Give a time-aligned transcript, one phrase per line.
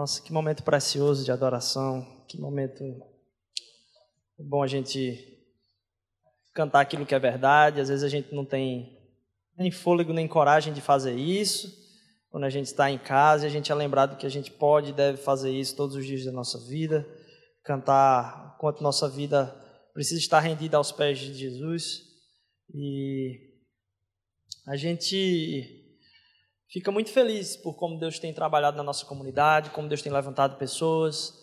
[0.00, 2.82] Nossa, que momento precioso de adoração, que momento
[4.38, 5.38] bom a gente
[6.54, 7.82] cantar aquilo que é verdade.
[7.82, 8.98] Às vezes a gente não tem
[9.58, 11.70] nem fôlego nem coragem de fazer isso.
[12.30, 14.94] Quando a gente está em casa, a gente é lembrado que a gente pode e
[14.94, 17.06] deve fazer isso todos os dias da nossa vida,
[17.62, 19.54] cantar quanto nossa vida
[19.92, 22.04] precisa estar rendida aos pés de Jesus.
[22.74, 23.38] E
[24.66, 25.79] a gente
[26.72, 30.56] fica muito feliz por como Deus tem trabalhado na nossa comunidade, como Deus tem levantado
[30.56, 31.34] pessoas,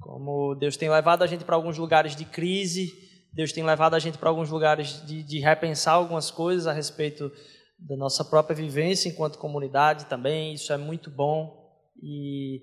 [0.00, 2.92] como Deus tem levado a gente para alguns lugares de crise,
[3.32, 7.30] Deus tem levado a gente para alguns lugares de, de repensar algumas coisas a respeito
[7.78, 10.52] da nossa própria vivência enquanto comunidade também.
[10.52, 11.62] Isso é muito bom
[12.02, 12.62] e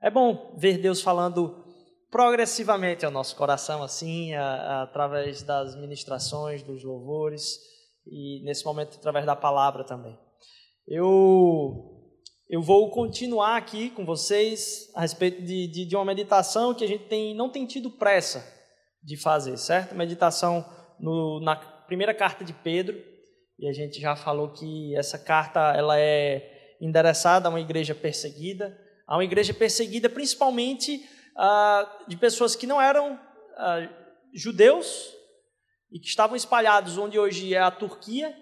[0.00, 1.64] é bom ver Deus falando
[2.10, 7.58] progressivamente ao nosso coração, assim, a, a, através das ministrações, dos louvores
[8.06, 10.18] e nesse momento através da palavra também.
[10.86, 11.90] Eu
[12.50, 16.86] eu vou continuar aqui com vocês a respeito de, de, de, uma meditação que a
[16.86, 18.46] gente tem, não tem tido pressa
[19.02, 19.94] de fazer, certo?
[19.94, 20.62] Meditação
[21.00, 23.02] no, na primeira carta de Pedro,
[23.58, 28.78] e a gente já falou que essa carta ela é endereçada a uma igreja perseguida,
[29.06, 33.18] a uma igreja perseguida principalmente ah, de pessoas que não eram
[33.56, 33.88] ah,
[34.34, 35.10] judeus
[35.90, 38.36] e que estavam espalhados onde hoje é a Turquia,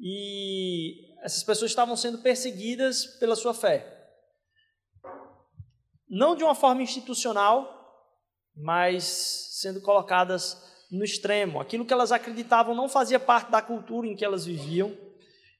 [0.00, 4.10] e essas pessoas estavam sendo perseguidas pela sua fé.
[6.06, 7.66] Não de uma forma institucional,
[8.54, 9.04] mas
[9.52, 11.58] sendo colocadas no extremo.
[11.58, 14.94] Aquilo que elas acreditavam não fazia parte da cultura em que elas viviam.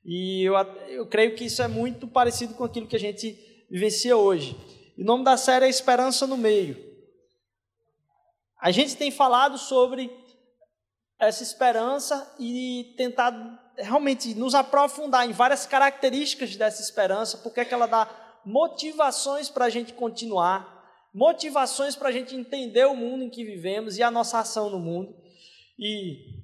[0.05, 0.55] E eu,
[0.87, 3.33] eu creio que isso é muito parecido com aquilo que a gente
[3.71, 4.55] vivencia hoje.
[4.99, 6.77] O nome da série é Esperança no Meio.
[8.61, 10.15] A gente tem falado sobre
[11.19, 17.75] essa esperança e tentado realmente nos aprofundar em várias características dessa esperança, porque é que
[17.75, 18.09] ela dá
[18.45, 20.73] motivações para a gente continuar,
[21.13, 24.79] motivações para a gente entender o mundo em que vivemos e a nossa ação no
[24.79, 25.15] mundo.
[25.79, 26.43] E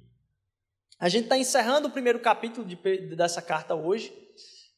[0.99, 2.75] a gente está encerrando o primeiro capítulo de,
[3.15, 4.13] dessa carta hoje,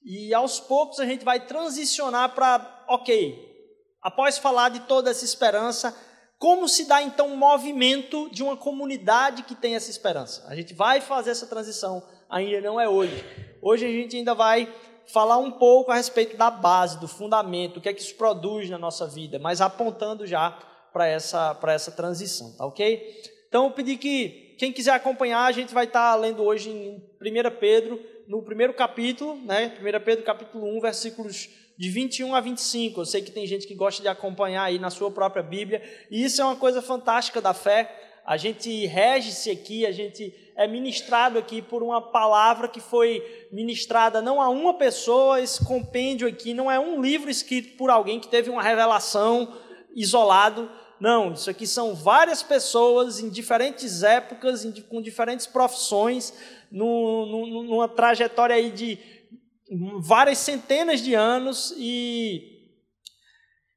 [0.03, 3.53] e aos poucos a gente vai transicionar para, ok,
[4.01, 5.97] após falar de toda essa esperança,
[6.37, 10.45] como se dá então um movimento de uma comunidade que tem essa esperança?
[10.47, 12.03] A gente vai fazer essa transição
[12.33, 13.23] ainda não é hoje.
[13.61, 14.67] Hoje a gente ainda vai
[15.05, 18.69] falar um pouco a respeito da base, do fundamento, o que é que isso produz
[18.69, 20.51] na nossa vida, mas apontando já
[20.91, 23.21] para essa, essa transição, tá ok?
[23.47, 27.59] Então eu pedi que quem quiser acompanhar, a gente vai estar lendo hoje em 1
[27.59, 29.77] Pedro, no primeiro capítulo, né?
[29.79, 33.01] 1 Pedro capítulo 1, versículos de 21 a 25.
[33.01, 36.23] Eu sei que tem gente que gosta de acompanhar aí na sua própria Bíblia, e
[36.23, 38.12] isso é uma coisa fantástica da fé.
[38.25, 44.21] A gente rege-se aqui, a gente é ministrado aqui por uma palavra que foi ministrada
[44.21, 48.27] não a uma pessoa, esse compêndio aqui não é um livro escrito por alguém que
[48.27, 49.53] teve uma revelação
[49.93, 50.69] isolado.
[50.99, 56.33] Não, isso aqui são várias pessoas em diferentes épocas, com diferentes profissões,
[56.71, 58.97] numa trajetória aí de
[59.99, 62.52] várias centenas de anos e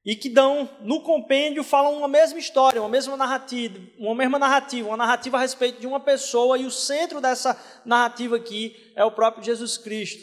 [0.07, 4.89] e que dão no compêndio falam uma mesma história, uma mesma narrativa, uma mesma narrativa,
[4.89, 9.11] uma narrativa a respeito de uma pessoa e o centro dessa narrativa aqui é o
[9.11, 10.23] próprio Jesus Cristo.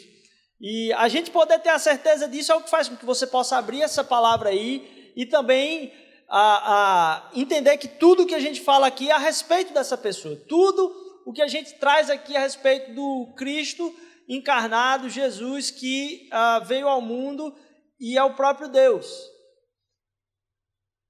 [0.58, 3.26] E a gente poder ter a certeza disso é o que faz com que você
[3.26, 5.92] possa abrir essa palavra aí e também
[6.30, 10.34] a, a entender que tudo que a gente fala aqui é a respeito dessa pessoa,
[10.48, 10.90] tudo
[11.26, 13.94] o que a gente traz aqui a respeito do Cristo
[14.26, 17.54] encarnado, Jesus que uh, veio ao mundo
[18.00, 19.33] e é o próprio Deus.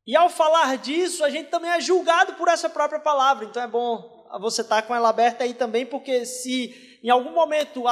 [0.06, 3.46] E ao falar disso, a gente também é julgado por essa própria palavra.
[3.46, 7.84] Então é bom você estar com ela aberta aí também, porque se em algum momento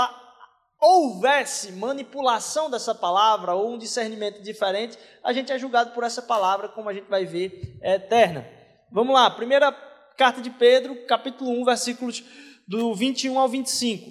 [0.81, 6.69] houvesse manipulação dessa palavra ou um discernimento diferente, a gente é julgado por essa palavra,
[6.69, 8.47] como a gente vai ver, é eterna.
[8.91, 9.73] Vamos lá, primeira
[10.19, 12.25] carta de Pedro, capítulo 1, versículos
[12.67, 14.11] do 21 ao 25.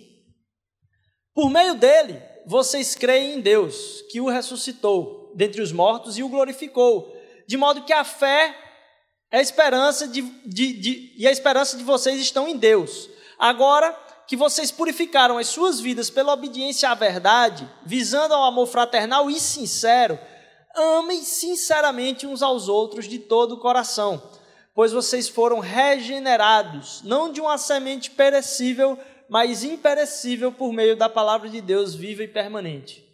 [1.33, 6.29] Por meio dele, vocês creem em Deus, que o ressuscitou dentre os mortos e o
[6.29, 8.55] glorificou de modo que a fé
[9.31, 13.09] é a esperança de, de, de, e a esperança de vocês estão em Deus.
[13.39, 13.97] Agora
[14.27, 19.39] que vocês purificaram as suas vidas pela obediência à verdade, visando ao amor fraternal e
[19.39, 20.17] sincero,
[20.75, 24.21] amem sinceramente uns aos outros de todo o coração,
[24.73, 28.97] pois vocês foram regenerados, não de uma semente perecível,
[29.29, 33.10] mas imperecível por meio da palavra de Deus viva e permanente.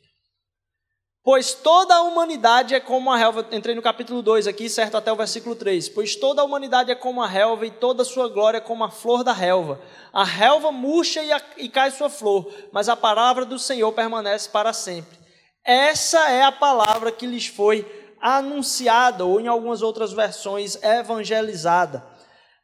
[1.28, 3.46] Pois toda a humanidade é como a relva.
[3.52, 4.96] Entrei no capítulo 2 aqui, certo?
[4.96, 5.90] Até o versículo 3.
[5.90, 8.86] Pois toda a humanidade é como a relva e toda a sua glória é como
[8.86, 9.78] a flor da relva.
[10.14, 14.48] A relva murcha e, a, e cai sua flor, mas a palavra do Senhor permanece
[14.48, 15.20] para sempre.
[15.66, 17.86] Essa é a palavra que lhes foi
[18.22, 22.06] anunciada, ou em algumas outras versões, evangelizada.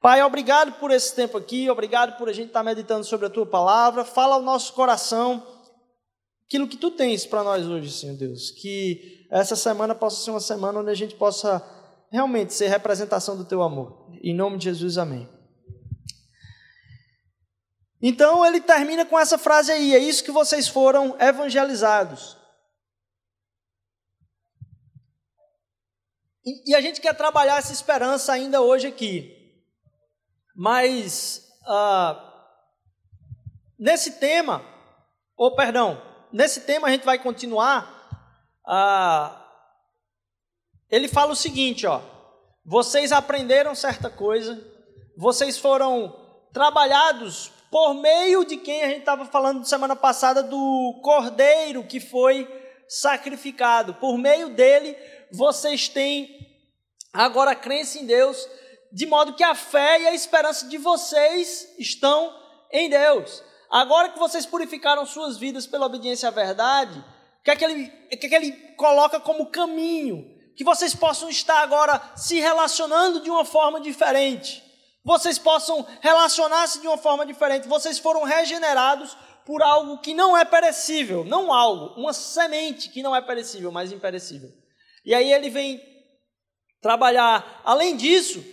[0.02, 3.46] Pai, obrigado por esse tempo aqui, obrigado por a gente estar meditando sobre a tua
[3.46, 4.06] palavra.
[4.06, 5.53] Fala ao nosso coração
[6.54, 8.52] aquilo que tu tens para nós hoje, Senhor Deus.
[8.52, 11.60] Que essa semana possa ser uma semana onde a gente possa
[12.12, 14.08] realmente ser representação do teu amor.
[14.22, 15.28] Em nome de Jesus, amém.
[18.00, 22.38] Então ele termina com essa frase aí: é isso que vocês foram evangelizados.
[26.46, 29.58] E, e a gente quer trabalhar essa esperança ainda hoje aqui.
[30.56, 32.54] Mas ah,
[33.80, 34.64] nesse tema,
[35.36, 38.02] ou perdão, nesse tema a gente vai continuar.
[38.66, 39.40] Ah,
[40.90, 42.02] ele fala o seguinte, ó:
[42.66, 44.62] vocês aprenderam certa coisa,
[45.16, 46.20] vocês foram
[46.52, 52.48] trabalhados por meio de quem a gente estava falando semana passada do cordeiro que foi
[52.88, 53.96] sacrificado.
[53.96, 54.96] Por meio dele,
[55.32, 56.30] vocês têm
[57.12, 58.48] agora crença em Deus,
[58.92, 62.40] de modo que a fé e a esperança de vocês estão
[62.72, 63.44] em Deus.
[63.74, 67.88] Agora que vocês purificaram suas vidas pela obediência à verdade, o que é que ele,
[67.88, 70.32] que é que ele coloca como caminho?
[70.56, 74.64] Que vocês possam estar agora se relacionando de uma forma diferente
[75.04, 77.68] vocês possam relacionar-se de uma forma diferente.
[77.68, 83.14] Vocês foram regenerados por algo que não é perecível, não algo, uma semente que não
[83.14, 84.50] é perecível, mas imperecível.
[85.06, 85.82] E aí ele vem
[86.82, 88.44] trabalhar, além disso,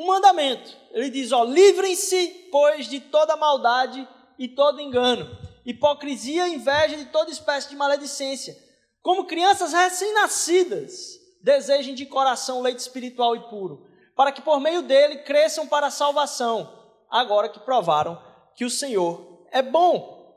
[0.00, 0.76] um mandamento.
[0.90, 4.08] Ele diz: ó, livrem-se, pois, de toda maldade
[4.38, 8.56] e todo engano, hipocrisia inveja de toda espécie de maledicência.
[9.02, 15.22] Como crianças recém-nascidas, desejem de coração leite espiritual e puro para que por meio dele
[15.22, 16.70] cresçam para a salvação,
[17.08, 18.22] agora que provaram
[18.54, 20.36] que o Senhor é bom.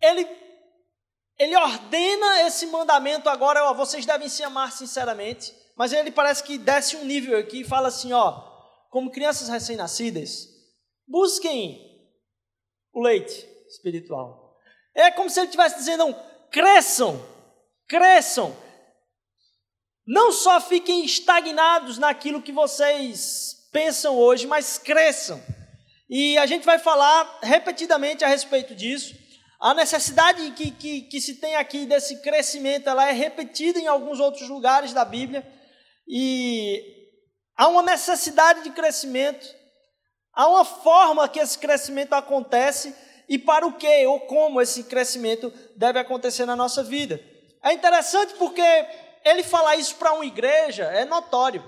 [0.00, 0.24] Ele,
[1.36, 6.58] ele ordena esse mandamento agora, ó, vocês devem se amar sinceramente, mas ele parece que
[6.58, 8.42] desce um nível aqui e fala assim, ó,
[8.90, 10.48] como crianças recém-nascidas,
[11.06, 11.80] busquem
[12.92, 14.56] o leite espiritual.
[14.94, 16.16] É como se ele estivesse dizendo,
[16.50, 17.22] cresçam,
[17.86, 18.56] cresçam,
[20.06, 25.42] não só fiquem estagnados naquilo que vocês pensam hoje, mas cresçam.
[26.08, 29.14] E a gente vai falar repetidamente a respeito disso.
[29.60, 34.20] A necessidade que, que, que se tem aqui desse crescimento, ela é repetida em alguns
[34.20, 35.44] outros lugares da Bíblia.
[36.06, 37.10] E
[37.56, 39.46] há uma necessidade de crescimento,
[40.32, 42.94] há uma forma que esse crescimento acontece
[43.28, 47.20] e para o que ou como esse crescimento deve acontecer na nossa vida.
[47.62, 48.62] É interessante porque
[49.24, 51.64] ele falar isso para uma igreja é notório.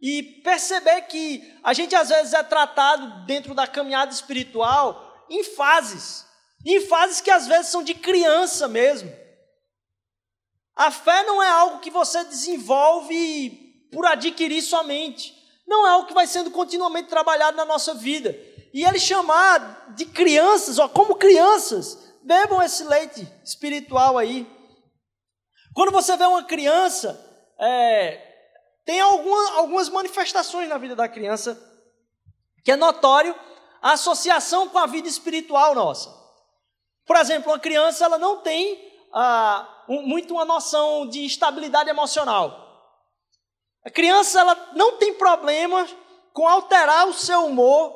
[0.00, 6.26] E perceber que a gente às vezes é tratado dentro da caminhada espiritual em fases.
[6.64, 9.10] Em fases que às vezes são de criança mesmo.
[10.74, 15.34] A fé não é algo que você desenvolve por adquirir somente.
[15.66, 18.36] Não é algo que vai sendo continuamente trabalhado na nossa vida.
[18.72, 24.46] E ele chamar de crianças, ó, como crianças, bebam esse leite espiritual aí.
[25.74, 27.18] Quando você vê uma criança,
[27.58, 28.22] é,
[28.84, 31.60] tem alguma, algumas manifestações na vida da criança
[32.64, 33.34] que é notório
[33.80, 36.12] a associação com a vida espiritual nossa.
[37.06, 42.65] Por exemplo, uma criança ela não tem ah, um, muito uma noção de estabilidade emocional.
[43.86, 45.86] A criança ela não tem problema
[46.32, 47.94] com alterar o seu humor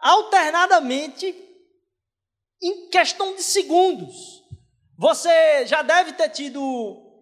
[0.00, 1.36] alternadamente
[2.62, 4.42] em questão de segundos.
[4.98, 6.62] Você já deve ter tido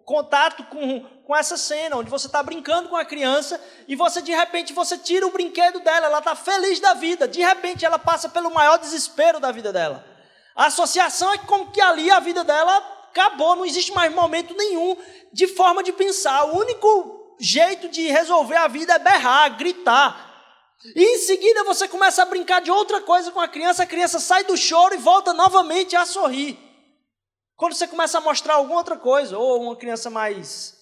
[0.05, 4.31] contato com, com essa cena, onde você está brincando com a criança e você de
[4.31, 8.29] repente você tira o brinquedo dela, ela está feliz da vida, de repente ela passa
[8.29, 10.07] pelo maior desespero da vida dela.
[10.55, 12.77] A associação é como que ali a vida dela
[13.11, 14.97] acabou, não existe mais momento nenhum
[15.33, 16.45] de forma de pensar.
[16.45, 20.27] O único jeito de resolver a vida é berrar, gritar.
[20.95, 24.21] E em seguida você começa a brincar de outra coisa com a criança, a criança
[24.21, 26.59] sai do choro e volta novamente a sorrir.
[27.57, 30.77] Quando você começa a mostrar alguma outra coisa, ou uma criança mais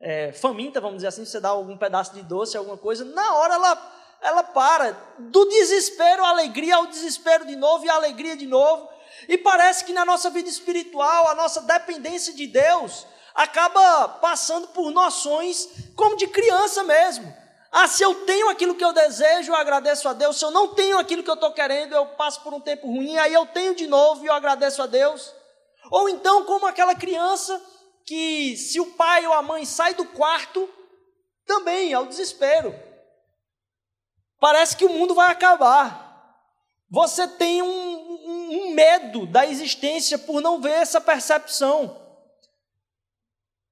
[0.00, 3.54] é, faminta, vamos dizer assim, você dá algum pedaço de doce, alguma coisa, na hora
[3.54, 4.92] ela, ela para.
[5.18, 8.88] Do desespero à alegria, ao desespero de novo e à alegria de novo.
[9.28, 13.06] E parece que na nossa vida espiritual, a nossa dependência de Deus
[13.36, 17.32] acaba passando por noções como de criança mesmo.
[17.70, 20.38] Ah, se eu tenho aquilo que eu desejo, eu agradeço a Deus.
[20.38, 23.18] Se eu não tenho aquilo que eu estou querendo, eu passo por um tempo ruim,
[23.18, 25.34] aí eu tenho de novo e eu agradeço a Deus.
[25.90, 27.62] Ou então, como aquela criança
[28.06, 30.68] que, se o pai ou a mãe sai do quarto,
[31.44, 32.74] também é o desespero.
[34.40, 36.06] Parece que o mundo vai acabar.
[36.90, 42.05] Você tem um, um, um medo da existência por não ver essa percepção.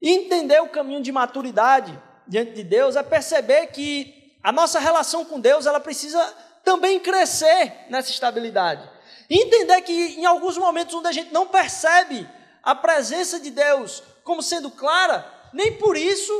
[0.06, 5.40] Entender o caminho de maturidade diante de Deus é perceber que a nossa relação com
[5.40, 6.22] Deus ela precisa
[6.62, 8.86] também crescer nessa estabilidade.
[9.30, 12.28] entender que em alguns momentos onde a gente não percebe
[12.62, 16.32] a presença de Deus como sendo clara, nem por isso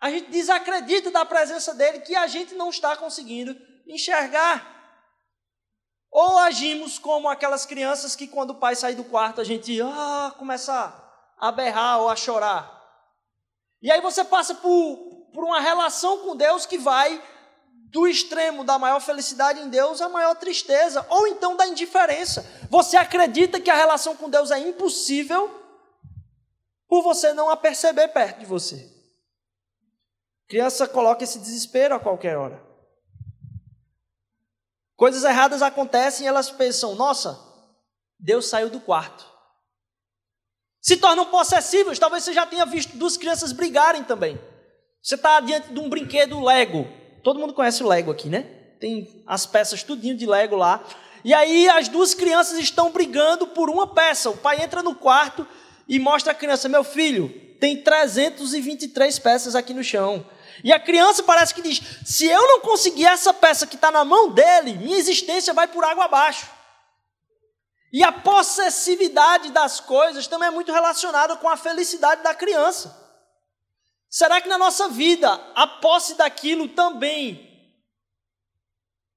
[0.00, 3.56] a gente desacredita da presença dele que a gente não está conseguindo
[3.88, 4.76] enxergar.
[6.12, 10.32] Ou agimos como aquelas crianças que quando o pai sai do quarto a gente ah,
[10.38, 11.07] começa
[11.40, 12.74] a berrar ou a chorar.
[13.80, 14.96] E aí você passa por,
[15.32, 17.22] por uma relação com Deus que vai
[17.90, 22.44] do extremo da maior felicidade em Deus à maior tristeza, ou então da indiferença.
[22.68, 25.50] Você acredita que a relação com Deus é impossível
[26.86, 28.92] por você não a perceber perto de você.
[30.48, 32.66] Criança coloca esse desespero a qualquer hora.
[34.96, 37.38] Coisas erradas acontecem e elas pensam: nossa,
[38.18, 39.37] Deus saiu do quarto.
[40.80, 41.98] Se tornam possessivos.
[41.98, 44.38] Talvez você já tenha visto duas crianças brigarem também.
[45.02, 46.86] Você está diante de um brinquedo Lego.
[47.22, 48.42] Todo mundo conhece o Lego aqui, né?
[48.80, 50.84] Tem as peças tudinho de Lego lá.
[51.24, 54.30] E aí as duas crianças estão brigando por uma peça.
[54.30, 55.46] O pai entra no quarto
[55.88, 57.28] e mostra a criança: meu filho,
[57.60, 60.24] tem 323 peças aqui no chão.
[60.62, 64.04] E a criança parece que diz: se eu não conseguir essa peça que está na
[64.04, 66.57] mão dele, minha existência vai por água abaixo.
[67.92, 72.94] E a possessividade das coisas também é muito relacionada com a felicidade da criança.
[74.10, 77.46] Será que na nossa vida a posse daquilo também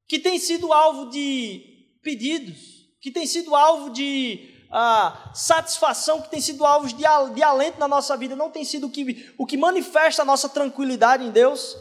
[0.08, 2.58] que tem sido alvo de pedidos,
[3.02, 7.88] que tem sido alvo de ah, satisfação, que tem sido alvo de, de alento na
[7.88, 11.78] nossa vida, não tem sido o que, o que manifesta a nossa tranquilidade em Deus?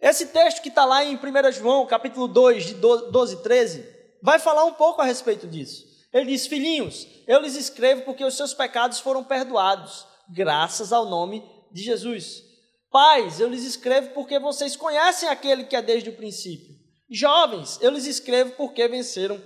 [0.00, 4.38] Esse texto que está lá em 1 João, capítulo 2, de 12 e 13, vai
[4.38, 5.84] falar um pouco a respeito disso.
[6.12, 11.44] Ele diz: Filhinhos, eu lhes escrevo porque os seus pecados foram perdoados, graças ao nome
[11.72, 12.42] de Jesus.
[12.90, 16.74] Pais, eu lhes escrevo porque vocês conhecem aquele que é desde o princípio.
[17.08, 19.40] Jovens, eu lhes escrevo porque venceram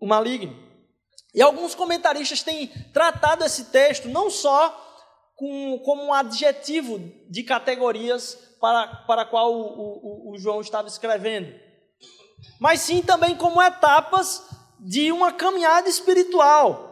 [0.00, 0.56] o maligno.
[1.34, 4.88] E alguns comentaristas têm tratado esse texto não só
[5.36, 11.52] com, como um adjetivo de categorias para, para qual o, o, o João estava escrevendo,
[12.58, 14.42] mas sim também como etapas
[14.78, 16.90] de uma caminhada espiritual,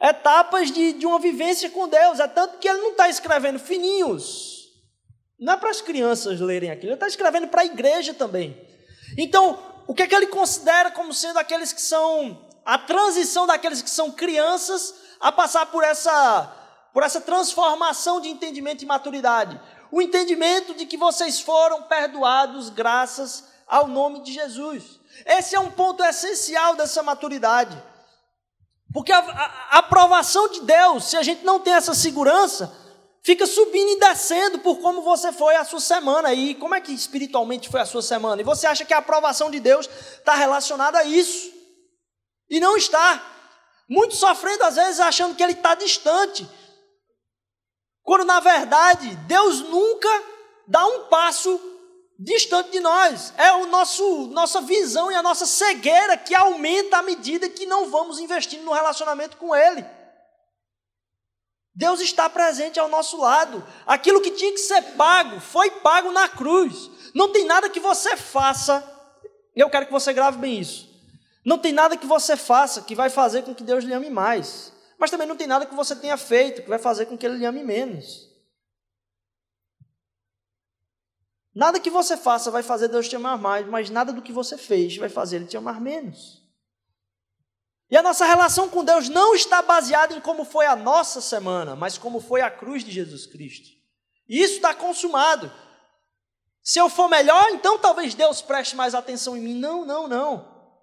[0.00, 2.20] etapas de, de uma vivência com Deus.
[2.20, 4.56] É tanto que ele não está escrevendo fininhos,
[5.38, 8.56] não é para as crianças lerem aquilo, ele está escrevendo para a igreja também.
[9.18, 13.82] Então, o que é que ele considera como sendo aqueles que são a transição daqueles
[13.82, 16.52] que são crianças a passar por essa
[16.92, 19.60] por essa transformação de entendimento e maturidade?
[19.92, 25.00] O entendimento de que vocês foram perdoados graças ao nome de Jesus.
[25.24, 27.76] Esse é um ponto essencial dessa maturidade.
[28.92, 32.72] Porque a, a, a, aprovação de Deus, se a gente não tem essa segurança,
[33.22, 36.32] fica subindo e descendo por como você foi a sua semana.
[36.32, 38.40] E como é que espiritualmente foi a sua semana?
[38.40, 41.52] E você acha que a aprovação de Deus está relacionada a isso.
[42.48, 43.22] E não está.
[43.88, 46.48] Muito sofrendo, às vezes, achando que ele está distante.
[48.02, 50.08] Quando, na verdade, Deus nunca
[50.66, 51.60] dá um passo
[52.18, 53.32] distante de nós.
[53.36, 57.90] É o nosso nossa visão e a nossa cegueira que aumenta à medida que não
[57.90, 59.84] vamos investindo no relacionamento com ele.
[61.74, 63.62] Deus está presente ao nosso lado.
[63.86, 66.90] Aquilo que tinha que ser pago foi pago na cruz.
[67.14, 68.82] Não tem nada que você faça.
[69.54, 70.88] Eu quero que você grave bem isso.
[71.44, 74.72] Não tem nada que você faça que vai fazer com que Deus lhe ame mais.
[74.98, 77.36] Mas também não tem nada que você tenha feito que vai fazer com que ele
[77.36, 78.25] lhe ame menos.
[81.56, 84.58] Nada que você faça vai fazer Deus te amar mais, mas nada do que você
[84.58, 86.42] fez vai fazer Ele te amar menos.
[87.90, 91.74] E a nossa relação com Deus não está baseada em como foi a nossa semana,
[91.74, 93.70] mas como foi a cruz de Jesus Cristo.
[94.28, 95.50] E isso está consumado.
[96.62, 99.54] Se eu for melhor, então talvez Deus preste mais atenção em mim.
[99.54, 100.76] Não, não, não.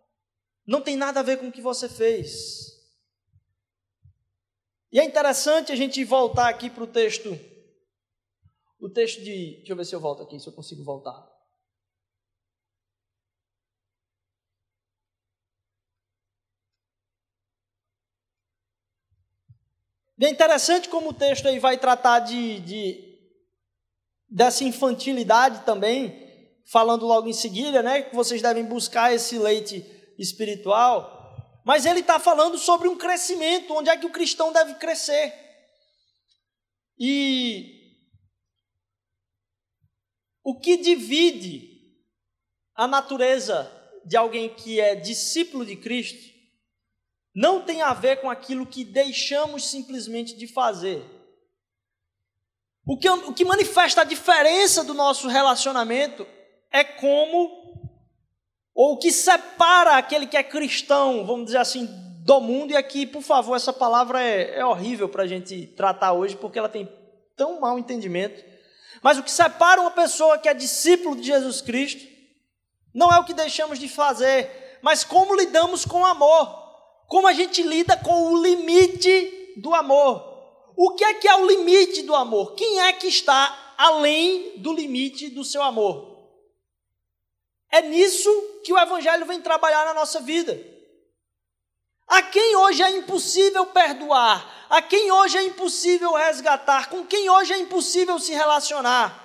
[0.66, 2.74] Não tem nada a ver com o que você fez.
[4.92, 7.40] E é interessante a gente voltar aqui para o texto
[8.84, 9.56] o texto de.
[9.58, 11.32] Deixa eu ver se eu volto aqui, se eu consigo voltar.
[20.22, 23.20] é interessante como o texto aí vai tratar de, de,
[24.30, 28.04] dessa infantilidade também, falando logo em seguida, né?
[28.04, 29.86] Que vocês devem buscar esse leite
[30.18, 31.62] espiritual.
[31.66, 35.34] Mas ele está falando sobre um crescimento, onde é que o cristão deve crescer.
[36.98, 37.73] E
[40.44, 41.70] o que divide
[42.76, 43.72] a natureza
[44.06, 46.34] de alguém que é discípulo de Cristo
[47.34, 51.04] não tem a ver com aquilo que deixamos simplesmente de fazer,
[52.86, 56.28] O que, o que manifesta a diferença do nosso relacionamento
[56.70, 57.90] é como,
[58.76, 61.88] ou o que separa aquele que é cristão, vamos dizer assim,
[62.26, 62.72] do mundo.
[62.72, 66.60] E aqui, por favor, essa palavra é, é horrível para a gente tratar hoje, porque
[66.60, 66.90] ela tem
[67.38, 68.44] tão mau entendimento.
[69.04, 72.08] Mas o que separa uma pessoa que é discípulo de Jesus Cristo
[72.94, 76.64] não é o que deixamos de fazer, mas como lidamos com o amor.
[77.08, 80.32] Como a gente lida com o limite do amor.
[80.76, 82.56] O que é que é o limite do amor?
[82.56, 86.14] Quem é que está além do limite do seu amor?
[87.70, 88.30] É nisso
[88.64, 90.60] que o Evangelho vem trabalhar na nossa vida.
[92.08, 97.54] A quem hoje é impossível perdoar, a quem hoje é impossível resgatar, com quem hoje
[97.54, 99.22] é impossível se relacionar.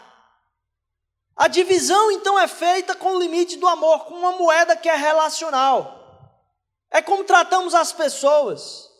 [1.34, 4.94] A divisão então é feita com o limite do amor, com uma moeda que é
[4.94, 6.36] relacional.
[6.90, 8.90] É como tratamos as pessoas.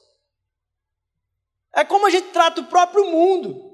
[1.70, 3.70] É como a gente trata o próprio mundo.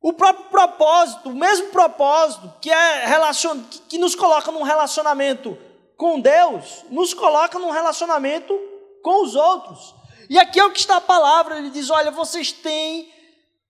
[0.00, 3.60] O próprio propósito, o mesmo propósito que é relacion...
[3.88, 5.58] que nos coloca num relacionamento
[5.96, 8.56] com Deus, nos coloca num relacionamento
[9.02, 9.97] com os outros.
[10.28, 13.12] E aqui é o que está a palavra, ele diz: "Olha, vocês têm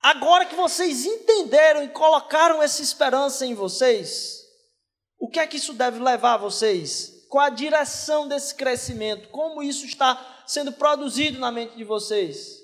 [0.01, 4.45] agora que vocês entenderam e colocaram essa esperança em vocês,
[5.19, 7.27] o que é que isso deve levar vocês?
[7.29, 9.29] Qual a direção desse crescimento?
[9.29, 12.59] Como isso está sendo produzido na mente de vocês?"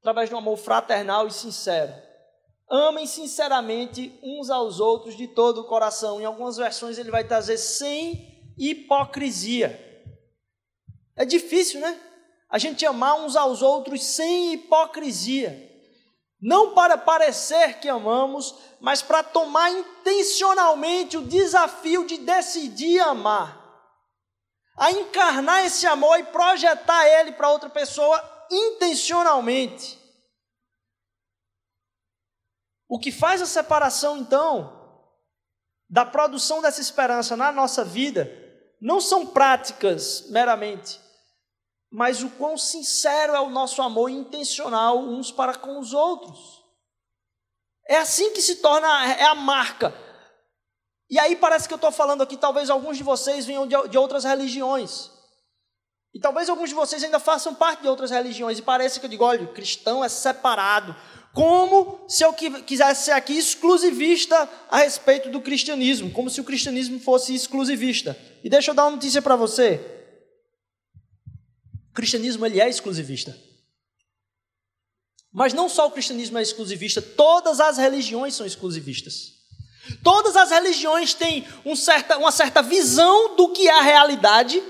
[0.00, 1.92] através de um amor fraternal e sincero.
[2.70, 6.20] Amem sinceramente uns aos outros de todo o coração.
[6.20, 9.84] Em algumas versões ele vai trazer sem hipocrisia.
[11.16, 11.98] É difícil, né?
[12.50, 15.66] A gente amar uns aos outros sem hipocrisia.
[16.40, 23.56] Não para parecer que amamos, mas para tomar intencionalmente o desafio de decidir amar.
[24.76, 29.98] A encarnar esse amor e projetar ele para outra pessoa intencionalmente.
[32.88, 34.78] O que faz a separação, então,
[35.90, 38.30] da produção dessa esperança na nossa vida,
[38.80, 41.00] não são práticas meramente,
[41.90, 46.62] mas o quão sincero é o nosso amor intencional uns para com os outros.
[47.88, 49.94] É assim que se torna é a marca.
[51.10, 53.96] E aí parece que eu estou falando aqui, talvez alguns de vocês venham de, de
[53.96, 55.10] outras religiões.
[56.14, 58.58] E talvez alguns de vocês ainda façam parte de outras religiões.
[58.58, 60.94] E parece que eu digo, olha, o cristão é separado.
[61.32, 66.10] Como se eu quisesse ser aqui exclusivista a respeito do cristianismo.
[66.10, 68.18] Como se o cristianismo fosse exclusivista.
[68.42, 69.97] E deixa eu dar uma notícia para você.
[71.90, 73.36] O cristianismo ele é exclusivista.
[75.32, 79.38] Mas não só o cristianismo é exclusivista, todas as religiões são exclusivistas.
[80.02, 84.62] Todas as religiões têm um certa, uma certa visão do que é a realidade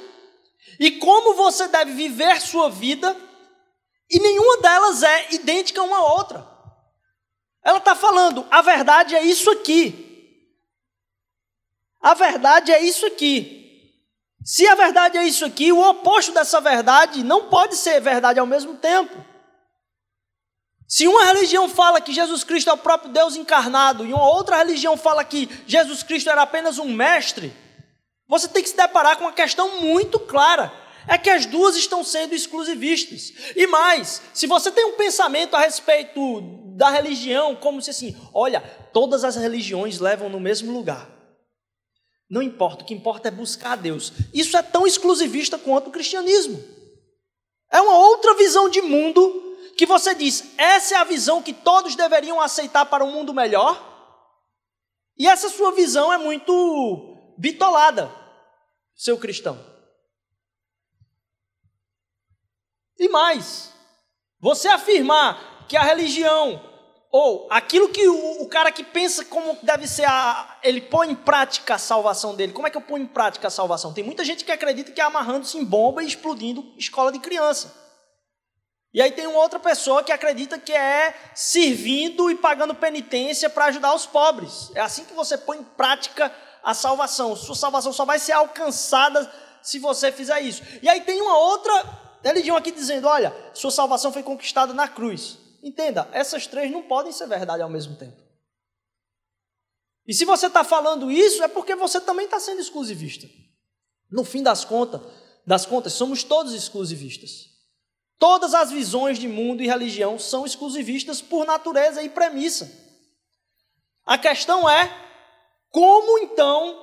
[0.79, 3.17] e como você deve viver sua vida,
[4.11, 6.47] e nenhuma delas é idêntica uma à outra.
[7.65, 10.07] Ela está falando, a verdade é isso aqui.
[12.01, 13.58] A verdade é isso aqui.
[14.45, 18.47] Se a verdade é isso aqui, o oposto dessa verdade não pode ser verdade ao
[18.47, 19.25] mesmo tempo.
[20.87, 24.57] Se uma religião fala que Jesus Cristo é o próprio Deus encarnado e uma outra
[24.57, 27.55] religião fala que Jesus Cristo era apenas um mestre,
[28.27, 30.73] você tem que se deparar com uma questão muito clara.
[31.07, 33.33] É que as duas estão sendo exclusivistas.
[33.57, 36.43] E mais, se você tem um pensamento a respeito
[36.77, 38.61] da religião, como se assim, olha,
[38.93, 41.18] todas as religiões levam no mesmo lugar.
[42.29, 44.13] Não importa, o que importa é buscar a Deus.
[44.35, 46.63] Isso é tão exclusivista quanto o cristianismo.
[47.71, 51.95] É uma outra visão de mundo que você diz, essa é a visão que todos
[51.95, 53.87] deveriam aceitar para um mundo melhor.
[55.17, 58.13] E essa sua visão é muito bitolada,
[58.95, 59.59] seu cristão.
[62.99, 63.73] E mais,
[64.41, 66.68] você afirmar que a religião
[67.11, 71.15] ou aquilo que o, o, cara que pensa como deve ser a, ele põe em
[71.15, 72.53] prática a salvação dele.
[72.53, 73.95] Como é que eu ponho em prática a salvação?
[73.95, 77.75] Tem muita gente que acredita que é amarrando-se em bomba e explodindo escola de criança.
[78.93, 83.67] E aí tem uma outra pessoa que acredita que é servindo e pagando penitência para
[83.67, 84.71] ajudar os pobres.
[84.75, 87.35] É assim que você põe em prática a salvação.
[87.37, 89.31] Sua salvação só vai ser alcançada
[89.63, 90.63] se você fizer isso.
[90.83, 91.85] E aí tem uma outra
[92.23, 95.39] religião aqui dizendo: olha, sua salvação foi conquistada na cruz.
[95.63, 98.17] Entenda, essas três não podem ser verdade ao mesmo tempo.
[100.07, 103.29] E se você está falando isso, é porque você também está sendo exclusivista.
[104.11, 105.03] No fim das contas,
[105.47, 107.49] das contas, somos todos exclusivistas.
[108.19, 112.71] Todas as visões de mundo e religião são exclusivistas por natureza e premissa.
[114.05, 114.91] A questão é
[115.71, 116.81] como então,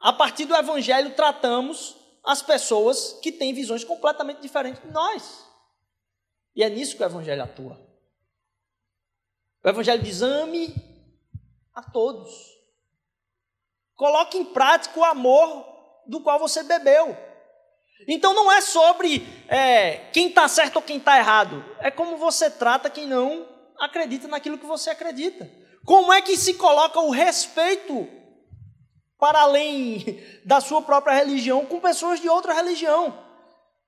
[0.00, 5.48] a partir do evangelho, tratamos as pessoas que têm visões completamente diferentes de nós.
[6.54, 7.87] E é nisso que o Evangelho atua.
[9.68, 10.74] O Evangelho diz: ame
[11.74, 12.32] a todos.
[13.94, 15.66] Coloque em prática o amor
[16.06, 17.14] do qual você bebeu.
[18.06, 21.62] Então não é sobre é, quem está certo ou quem está errado.
[21.80, 23.46] É como você trata quem não
[23.78, 25.50] acredita naquilo que você acredita.
[25.84, 28.08] Como é que se coloca o respeito
[29.18, 33.22] para além da sua própria religião com pessoas de outra religião?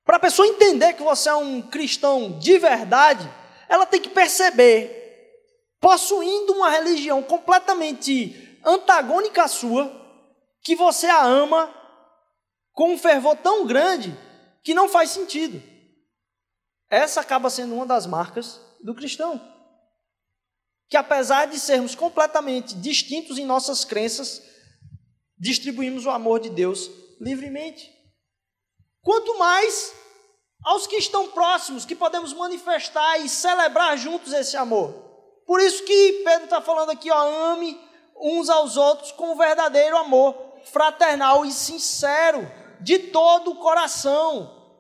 [0.05, 3.27] Para a pessoa entender que você é um cristão de verdade,
[3.67, 5.00] ela tem que perceber,
[5.81, 9.91] possuindo uma religião completamente antagônica à sua,
[10.63, 11.75] que você a ama
[12.73, 14.17] com um fervor tão grande
[14.63, 15.61] que não faz sentido.
[16.91, 19.41] Essa acaba sendo uma das marcas do cristão.
[20.89, 24.43] Que apesar de sermos completamente distintos em nossas crenças,
[25.39, 26.91] distribuímos o amor de Deus
[27.21, 27.91] livremente.
[29.01, 29.95] Quanto mais
[30.63, 35.10] aos que estão próximos, que podemos manifestar e celebrar juntos esse amor.
[35.51, 37.77] Por isso que Pedro está falando aqui, ó, ame
[38.15, 42.49] uns aos outros com o verdadeiro amor, fraternal e sincero,
[42.81, 44.79] de todo o coração.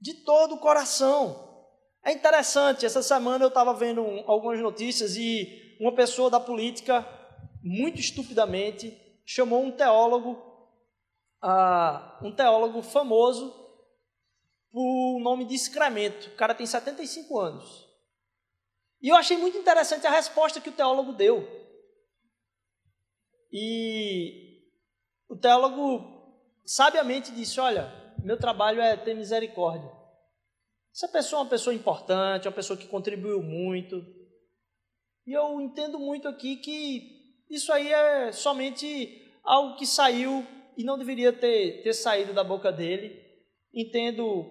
[0.00, 1.66] De todo o coração.
[2.04, 7.04] É interessante, essa semana eu estava vendo algumas notícias e uma pessoa da política,
[7.60, 10.40] muito estupidamente, chamou um teólogo,
[11.42, 13.52] uh, um teólogo famoso,
[14.70, 16.28] por nome de excremento.
[16.28, 17.89] O cara tem 75 anos.
[19.00, 21.48] E eu achei muito interessante a resposta que o teólogo deu.
[23.52, 24.60] E
[25.28, 26.04] o teólogo
[26.64, 27.90] sabiamente disse: Olha,
[28.22, 29.90] meu trabalho é ter misericórdia.
[30.94, 34.04] Essa pessoa é uma pessoa importante, uma pessoa que contribuiu muito.
[35.26, 40.98] E eu entendo muito aqui que isso aí é somente algo que saiu e não
[40.98, 43.20] deveria ter, ter saído da boca dele.
[43.72, 44.44] Entendo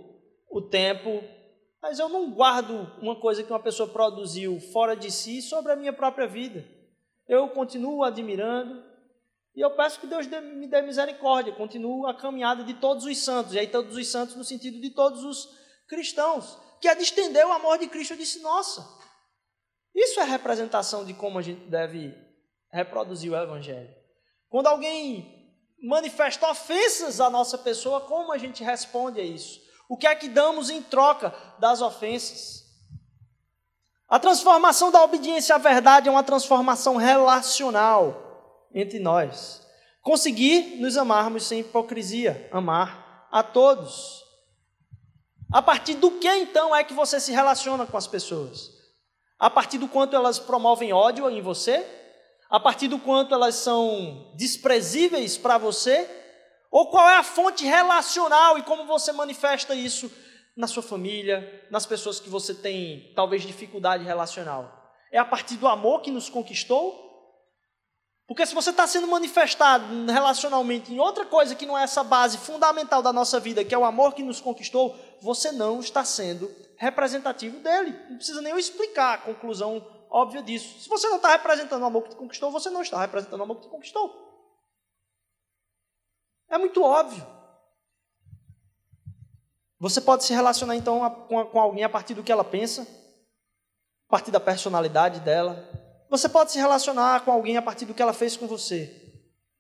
[0.50, 1.24] o tempo,
[1.82, 5.76] mas eu não guardo uma coisa que uma pessoa produziu fora de si sobre a
[5.76, 6.66] minha própria vida.
[7.28, 8.84] Eu continuo admirando
[9.56, 13.54] e eu peço que Deus me dê misericórdia, continuo a caminhada de todos os santos,
[13.54, 15.50] e aí todos os santos no sentido de todos os
[15.88, 18.14] cristãos, que é de estender o amor de Cristo.
[18.14, 18.88] Eu disse, nossa,
[19.94, 22.16] isso é representação de como a gente deve
[22.72, 23.94] reproduzir o Evangelho.
[24.48, 25.38] Quando alguém
[25.82, 29.60] manifesta ofensas à nossa pessoa, como a gente responde a isso?
[29.90, 32.64] O que é que damos em troca das ofensas?
[34.08, 39.66] A transformação da obediência à verdade é uma transformação relacional entre nós.
[40.04, 44.24] Conseguir nos amarmos sem hipocrisia, amar a todos.
[45.52, 48.70] A partir do que então é que você se relaciona com as pessoas?
[49.40, 51.84] A partir do quanto elas promovem ódio em você?
[52.48, 56.19] A partir do quanto elas são desprezíveis para você?
[56.72, 60.12] Ou qual é a fonte relacional e como você manifesta isso
[60.56, 64.94] na sua família, nas pessoas que você tem talvez dificuldade relacional?
[65.12, 67.08] É a partir do amor que nos conquistou?
[68.28, 72.38] Porque se você está sendo manifestado relacionalmente em outra coisa que não é essa base
[72.38, 76.48] fundamental da nossa vida, que é o amor que nos conquistou, você não está sendo
[76.78, 78.00] representativo dele.
[78.08, 80.80] Não precisa nem eu explicar a conclusão óbvia disso.
[80.80, 83.44] Se você não está representando o amor que te conquistou, você não está representando o
[83.44, 84.29] amor que te conquistou.
[86.50, 87.26] É muito óbvio.
[89.80, 91.10] Você pode se relacionar então
[91.52, 95.70] com alguém a partir do que ela pensa, a partir da personalidade dela.
[96.10, 99.14] Você pode se relacionar com alguém a partir do que ela fez com você,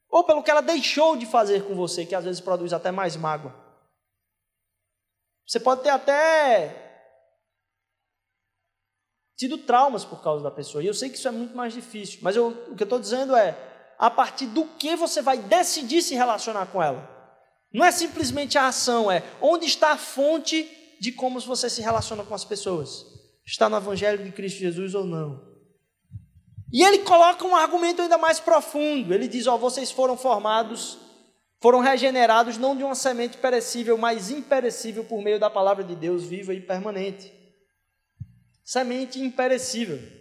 [0.09, 3.15] ou pelo que ela deixou de fazer com você, que às vezes produz até mais
[3.15, 3.55] mágoa.
[5.47, 6.89] Você pode ter até
[9.37, 10.83] tido traumas por causa da pessoa.
[10.83, 12.99] E eu sei que isso é muito mais difícil, mas eu, o que eu estou
[12.99, 17.19] dizendo é: a partir do que você vai decidir se relacionar com ela.
[17.71, 20.67] Não é simplesmente a ação, é onde está a fonte
[21.01, 23.05] de como você se relaciona com as pessoas.
[23.45, 25.49] Está no Evangelho de Cristo Jesus ou não?
[26.71, 29.13] E ele coloca um argumento ainda mais profundo.
[29.13, 30.97] Ele diz: Ó, vocês foram formados,
[31.59, 36.23] foram regenerados não de uma semente perecível, mas imperecível por meio da palavra de Deus
[36.23, 37.33] viva e permanente.
[38.63, 40.18] Semente imperecível.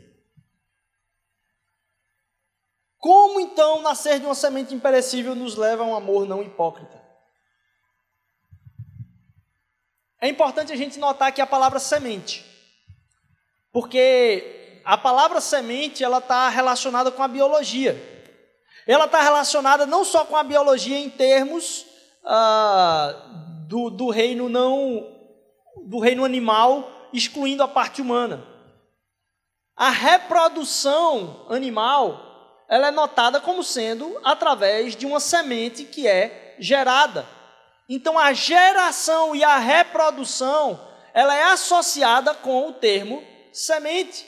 [2.99, 7.01] Como então nascer de uma semente imperecível nos leva a um amor não hipócrita?
[10.21, 12.45] É importante a gente notar aqui a palavra semente,
[13.73, 17.97] porque a palavra semente ela está relacionada com a biologia.
[18.85, 21.87] Ela está relacionada não só com a biologia em termos
[22.25, 23.15] ah,
[23.69, 25.15] do, do reino não
[25.85, 28.45] do reino animal, excluindo a parte humana.
[29.77, 32.28] A reprodução animal
[32.69, 37.27] ela é notada como sendo através de uma semente que é gerada.
[37.89, 40.79] Então a geração e a reprodução,
[41.15, 44.27] ela é associada com o termo semente.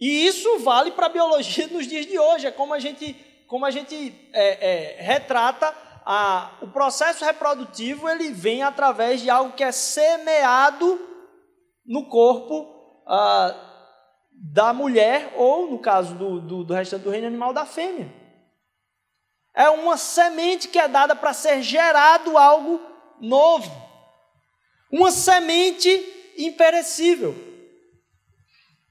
[0.00, 2.46] E isso vale para a biologia nos dias de hoje.
[2.46, 3.14] É como a gente,
[3.46, 5.72] como a gente é, é, retrata
[6.04, 11.08] a, o processo reprodutivo, ele vem através de algo que é semeado
[11.86, 13.71] no corpo ah,
[14.44, 18.12] da mulher, ou no caso do, do, do restante do reino animal, da fêmea.
[19.54, 22.80] É uma semente que é dada para ser gerado algo
[23.20, 23.70] novo.
[24.90, 27.36] Uma semente imperecível.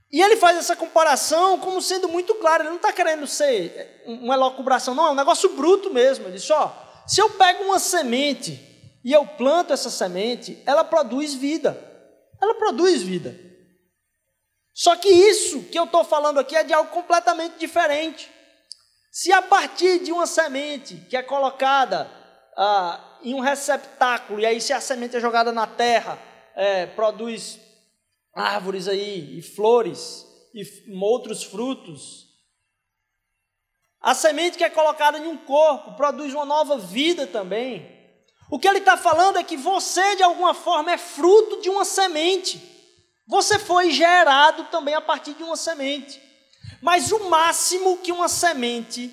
[0.09, 4.35] E ele faz essa comparação como sendo muito claro, ele não está querendo ser uma
[4.35, 6.25] elocubração, não, é um negócio bruto mesmo.
[6.25, 6.73] Ele diz: ó,
[7.05, 8.59] se eu pego uma semente
[9.03, 11.77] e eu planto essa semente, ela produz vida.
[12.41, 13.50] Ela produz vida.
[14.73, 18.31] Só que isso que eu estou falando aqui é de algo completamente diferente.
[19.11, 22.09] Se a partir de uma semente que é colocada
[22.57, 26.17] ah, em um receptáculo, e aí se a semente é jogada na terra,
[26.55, 27.59] é, produz
[28.33, 32.29] árvores aí, e flores, e outros frutos.
[33.99, 37.99] A semente que é colocada em um corpo produz uma nova vida também.
[38.49, 41.85] O que ele está falando é que você, de alguma forma, é fruto de uma
[41.85, 42.70] semente.
[43.31, 46.21] Você foi gerado também a partir de uma semente.
[46.81, 49.09] Mas o máximo que uma semente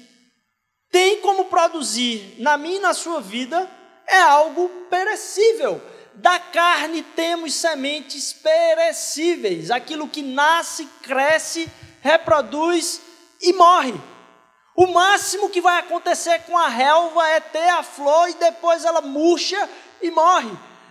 [0.90, 3.70] tem como produzir na minha e na sua vida
[4.08, 5.80] é algo perecível
[6.14, 13.00] da carne temos sementes perecíveis, aquilo que nasce, cresce, reproduz
[13.40, 13.94] e morre.
[14.74, 19.00] O máximo que vai acontecer com a relva é ter a flor e depois ela
[19.00, 19.70] murcha
[20.02, 20.50] e morre.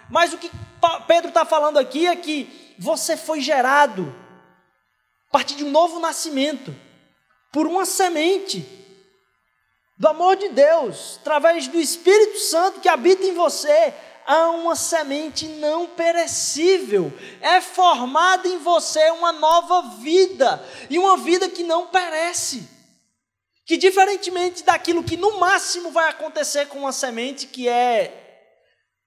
[0.10, 0.50] Mas o que
[1.08, 4.13] Pedro está falando aqui é que você foi gerado
[5.30, 6.74] a partir de um novo nascimento,
[7.52, 8.66] por uma semente
[9.98, 13.94] do amor de Deus, através do Espírito Santo que habita em você,
[14.26, 17.12] há uma semente não perecível,
[17.42, 22.70] é formada em você uma nova vida, e uma vida que não perece.
[23.66, 28.54] Que diferentemente daquilo que no máximo vai acontecer com uma semente, que é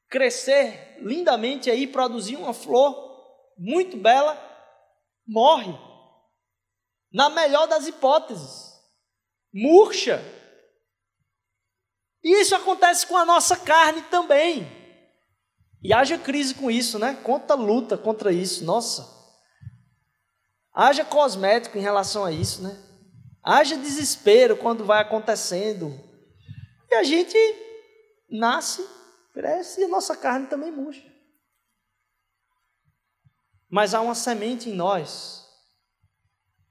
[0.09, 3.10] crescer lindamente aí, produzir uma flor
[3.61, 4.41] muito bela,
[5.27, 5.79] morre.
[7.13, 8.73] Na melhor das hipóteses,
[9.53, 10.23] murcha.
[12.25, 14.67] E isso acontece com a nossa carne também.
[15.83, 17.19] E haja crise com isso, né?
[17.23, 19.07] Quanta luta contra isso, nossa.
[20.73, 22.79] Haja cosmético em relação a isso, né?
[23.43, 25.99] Haja desespero quando vai acontecendo.
[26.91, 27.37] E a gente
[28.31, 28.87] nasce,
[29.35, 31.10] cresce e a nossa carne também murcha.
[33.71, 35.47] Mas há uma semente em nós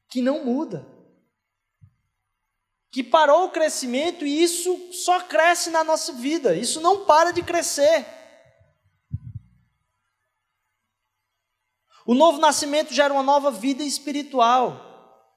[0.09, 0.85] que não muda.
[2.91, 6.55] Que parou o crescimento e isso só cresce na nossa vida.
[6.55, 8.05] Isso não para de crescer.
[12.05, 14.87] O novo nascimento gera uma nova vida espiritual.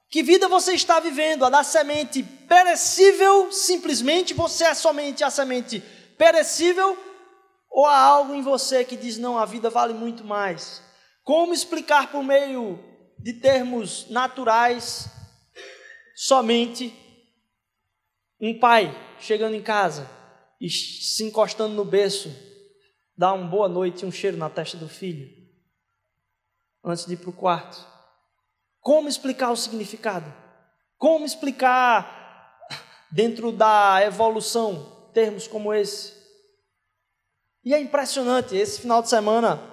[0.09, 1.45] Que vida você está vivendo?
[1.45, 5.79] A da semente perecível, simplesmente você é somente a semente
[6.17, 6.97] perecível?
[7.69, 10.81] Ou há algo em você que diz, não, a vida vale muito mais?
[11.23, 12.79] Como explicar por meio
[13.17, 15.07] de termos naturais
[16.15, 16.93] somente
[18.39, 20.09] um pai chegando em casa
[20.59, 22.29] e se encostando no berço,
[23.17, 25.43] dá uma boa noite e um cheiro na testa do filho?
[26.83, 27.87] antes de ir para o quarto.
[28.81, 30.31] Como explicar o significado?
[30.97, 32.59] Como explicar,
[33.09, 36.13] dentro da evolução, termos como esse?
[37.63, 39.72] E é impressionante, esse final de semana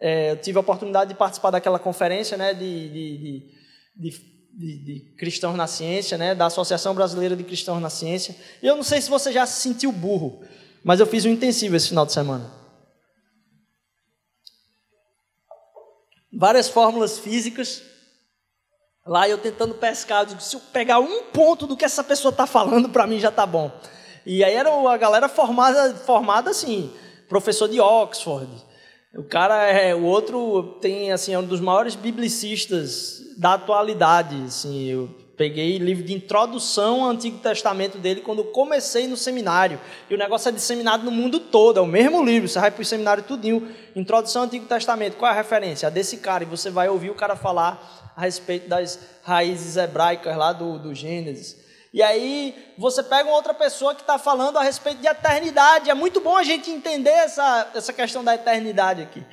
[0.00, 3.44] é, eu tive a oportunidade de participar daquela conferência né, de, de,
[3.96, 8.36] de, de, cristãos na ciência, né, da Associação Brasileira de Cristãos na Ciência.
[8.62, 10.42] E eu não sei se você já se sentiu burro,
[10.84, 12.58] mas eu fiz um intensivo esse final de semana.
[16.38, 17.82] várias fórmulas físicas.
[19.04, 22.30] Lá eu tentando pescar, eu digo, se eu pegar um ponto do que essa pessoa
[22.30, 23.72] está falando, para mim já está bom.
[24.24, 26.92] E aí era a galera formada, formada assim,
[27.28, 28.48] professor de Oxford.
[29.14, 34.86] O cara é, o outro tem assim, é um dos maiores biblicistas da atualidade, assim,
[34.86, 39.78] eu Peguei livro de introdução ao Antigo Testamento dele quando comecei no seminário.
[40.10, 42.82] E o negócio é disseminado no mundo todo, é o mesmo livro, você vai para
[42.82, 43.68] o seminário tudinho.
[43.94, 45.86] Introdução ao Antigo Testamento, qual é a referência?
[45.86, 50.36] A desse cara, e você vai ouvir o cara falar a respeito das raízes hebraicas
[50.36, 51.56] lá do, do Gênesis.
[51.92, 55.90] E aí você pega uma outra pessoa que está falando a respeito de eternidade.
[55.90, 59.24] É muito bom a gente entender essa, essa questão da eternidade aqui.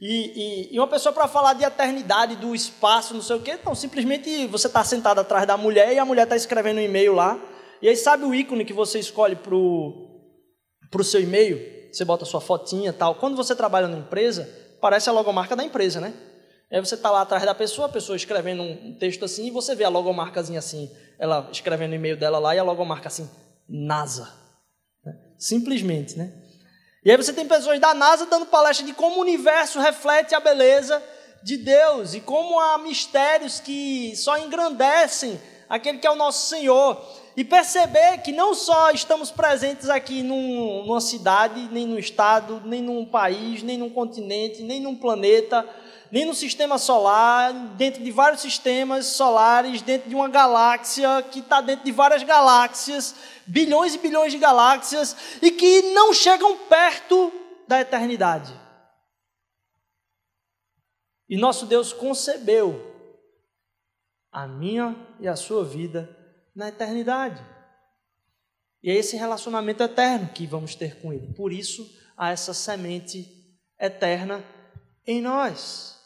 [0.00, 3.58] E, e, e, uma pessoa para falar de eternidade, do espaço, não sei o quê,
[3.64, 7.14] não, simplesmente você está sentado atrás da mulher e a mulher está escrevendo um e-mail
[7.14, 7.36] lá.
[7.82, 11.60] E aí sabe o ícone que você escolhe para o seu e-mail?
[11.92, 13.16] Você bota sua fotinha tal.
[13.16, 14.48] Quando você trabalha na empresa,
[14.80, 16.14] parece a logomarca da empresa, né?
[16.70, 19.74] Aí você está lá atrás da pessoa, a pessoa escrevendo um texto assim, e você
[19.74, 23.28] vê a logomarcazinha assim, ela escrevendo o e-mail dela lá, e a logomarca assim,
[23.68, 24.30] NASA.
[25.04, 25.16] Né?
[25.38, 26.32] Simplesmente, né?
[27.04, 30.40] E aí você tem pessoas da NASA dando palestra de como o universo reflete a
[30.40, 31.02] beleza
[31.42, 37.00] de Deus e como há mistérios que só engrandecem aquele que é o nosso Senhor.
[37.36, 42.82] E perceber que não só estamos presentes aqui num, numa cidade, nem num estado, nem
[42.82, 45.64] num país, nem num continente, nem num planeta,
[46.10, 51.60] nem no sistema solar, dentro de vários sistemas solares, dentro de uma galáxia que está
[51.60, 53.14] dentro de várias galáxias,
[53.46, 57.32] bilhões e bilhões de galáxias, e que não chegam perto
[57.66, 58.52] da eternidade.
[61.28, 62.88] E nosso Deus concebeu
[64.32, 66.08] a minha e a sua vida
[66.54, 67.44] na eternidade.
[68.82, 71.34] E é esse relacionamento eterno que vamos ter com Ele.
[71.34, 74.42] Por isso, há essa semente eterna
[75.06, 75.97] em nós.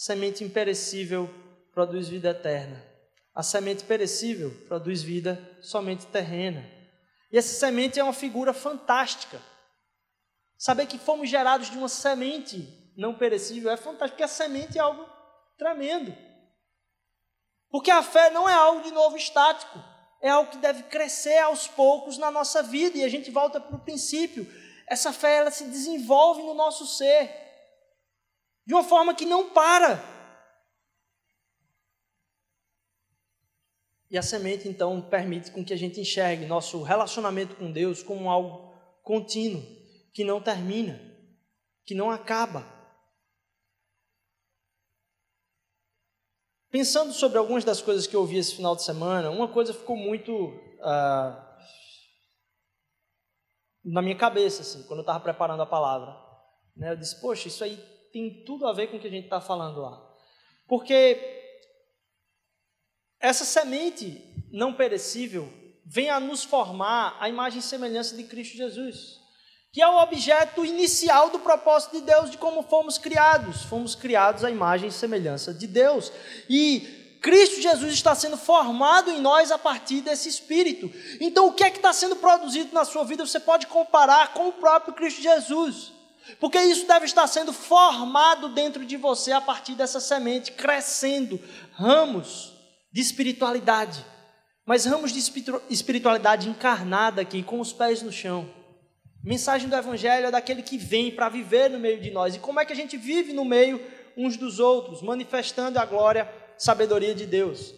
[0.00, 1.28] Semente imperecível
[1.72, 2.80] produz vida eterna.
[3.34, 6.64] A semente perecível produz vida somente terrena.
[7.32, 9.42] E essa semente é uma figura fantástica.
[10.56, 14.80] Saber que fomos gerados de uma semente não perecível é fantástico, porque a semente é
[14.80, 15.04] algo
[15.58, 16.16] tremendo.
[17.68, 19.82] Porque a fé não é algo de novo estático,
[20.22, 23.74] é algo que deve crescer aos poucos na nossa vida, e a gente volta para
[23.74, 24.46] o princípio.
[24.86, 27.47] Essa fé ela se desenvolve no nosso ser,
[28.68, 29.98] de uma forma que não para.
[34.10, 38.28] E a semente, então, permite com que a gente enxergue nosso relacionamento com Deus como
[38.28, 39.62] algo contínuo,
[40.12, 41.00] que não termina,
[41.86, 42.62] que não acaba.
[46.70, 49.96] Pensando sobre algumas das coisas que eu ouvi esse final de semana, uma coisa ficou
[49.96, 50.52] muito
[50.82, 51.58] ah,
[53.82, 56.14] na minha cabeça, assim, quando eu estava preparando a palavra.
[56.76, 56.92] Né?
[56.92, 59.40] Eu disse, poxa, isso aí tem tudo a ver com o que a gente está
[59.40, 60.02] falando lá.
[60.66, 61.18] Porque
[63.20, 65.52] essa semente não perecível
[65.84, 69.18] vem a nos formar a imagem e semelhança de Cristo Jesus
[69.72, 73.62] que é o objeto inicial do propósito de Deus, de como fomos criados.
[73.64, 76.10] Fomos criados à imagem e semelhança de Deus.
[76.48, 80.90] E Cristo Jesus está sendo formado em nós a partir desse Espírito.
[81.20, 83.26] Então, o que é que está sendo produzido na sua vida?
[83.26, 85.92] Você pode comparar com o próprio Cristo Jesus.
[86.38, 91.40] Porque isso deve estar sendo formado dentro de você a partir dessa semente, crescendo
[91.72, 92.52] ramos
[92.92, 94.04] de espiritualidade.
[94.66, 95.18] Mas ramos de
[95.70, 98.58] espiritualidade encarnada aqui, com os pés no chão
[99.22, 102.34] Mensagem do Evangelho é daquele que vem para viver no meio de nós.
[102.34, 103.78] E como é que a gente vive no meio
[104.16, 107.74] uns dos outros, manifestando a glória, sabedoria de Deus.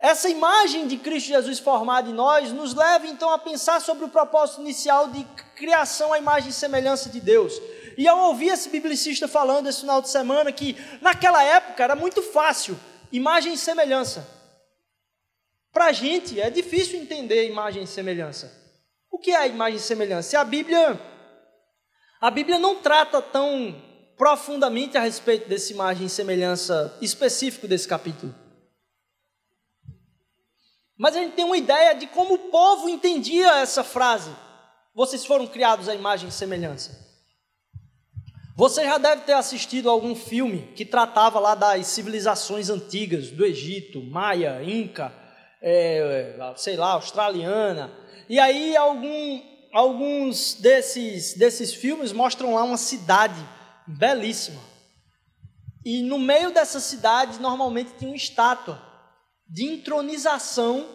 [0.00, 4.08] Essa imagem de Cristo Jesus formada em nós nos leva então a pensar sobre o
[4.08, 5.22] propósito inicial de
[5.54, 7.60] criação à imagem e semelhança de Deus.
[7.98, 12.22] E ao ouvir esse biblicista falando esse final de semana que naquela época era muito
[12.22, 12.80] fácil,
[13.12, 14.26] imagem e semelhança.
[15.70, 18.50] Para a gente é difícil entender imagem e semelhança.
[19.10, 20.40] O que é a imagem e semelhança?
[20.40, 20.98] a Bíblia,
[22.22, 23.76] a Bíblia não trata tão
[24.16, 28.34] profundamente a respeito dessa imagem e semelhança específico desse capítulo.
[31.00, 34.30] Mas a gente tem uma ideia de como o povo entendia essa frase.
[34.94, 37.08] Vocês foram criados à imagem e semelhança.
[38.54, 44.02] Você já deve ter assistido algum filme que tratava lá das civilizações antigas do Egito,
[44.02, 45.10] Maia, Inca,
[45.62, 47.90] é, sei lá, australiana,
[48.28, 49.40] e aí algum,
[49.72, 53.40] alguns desses, desses filmes mostram lá uma cidade
[53.86, 54.60] belíssima.
[55.82, 58.89] E no meio dessa cidade normalmente tinha uma estátua
[59.50, 60.88] de entronização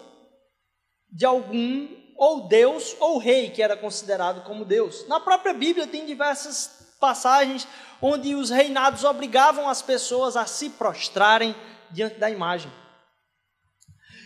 [1.12, 5.06] de algum ou Deus ou rei que era considerado como Deus.
[5.06, 7.68] Na própria Bíblia tem diversas passagens
[8.00, 11.54] onde os reinados obrigavam as pessoas a se prostrarem
[11.90, 12.72] diante da imagem.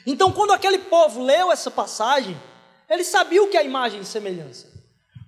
[0.07, 2.41] Então, quando aquele povo leu essa passagem,
[2.89, 4.69] ele sabia o que é imagem e semelhança.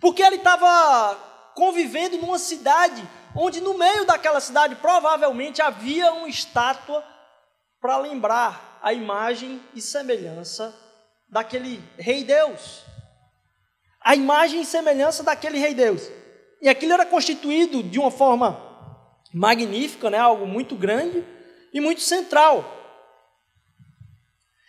[0.00, 1.16] Porque ele estava
[1.54, 7.04] convivendo numa cidade onde no meio daquela cidade provavelmente havia uma estátua
[7.82, 10.72] para lembrar a imagem e semelhança
[11.28, 12.84] daquele rei Deus.
[14.00, 16.08] A imagem e semelhança daquele rei Deus.
[16.60, 18.70] E aquilo era constituído de uma forma
[19.34, 20.18] magnífica, né?
[20.18, 21.24] algo muito grande
[21.74, 22.64] e muito central.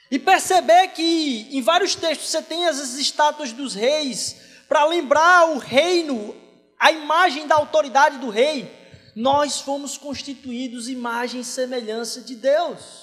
[0.09, 5.59] E perceber que em vários textos você tem as estátuas dos reis, para lembrar o
[5.59, 6.35] reino,
[6.79, 8.71] a imagem da autoridade do rei.
[9.15, 13.02] Nós fomos constituídos imagem e semelhança de Deus.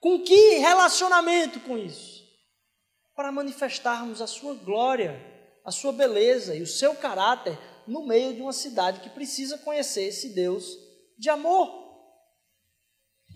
[0.00, 2.24] Com que relacionamento com isso?
[3.14, 5.20] Para manifestarmos a sua glória,
[5.64, 10.04] a sua beleza e o seu caráter no meio de uma cidade que precisa conhecer
[10.04, 10.64] esse Deus
[11.18, 11.80] de amor.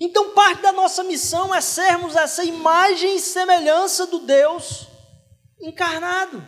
[0.01, 4.87] Então, parte da nossa missão é sermos essa imagem e semelhança do Deus
[5.61, 6.47] encarnado,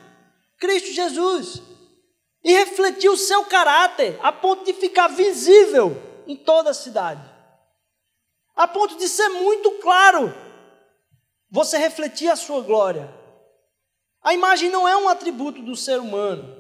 [0.58, 1.62] Cristo Jesus,
[2.42, 5.96] e refletir o seu caráter a ponto de ficar visível
[6.26, 7.22] em toda a cidade,
[8.56, 10.34] a ponto de ser muito claro
[11.50, 13.14] você refletir a sua glória.
[14.22, 16.56] A imagem não é um atributo do ser humano,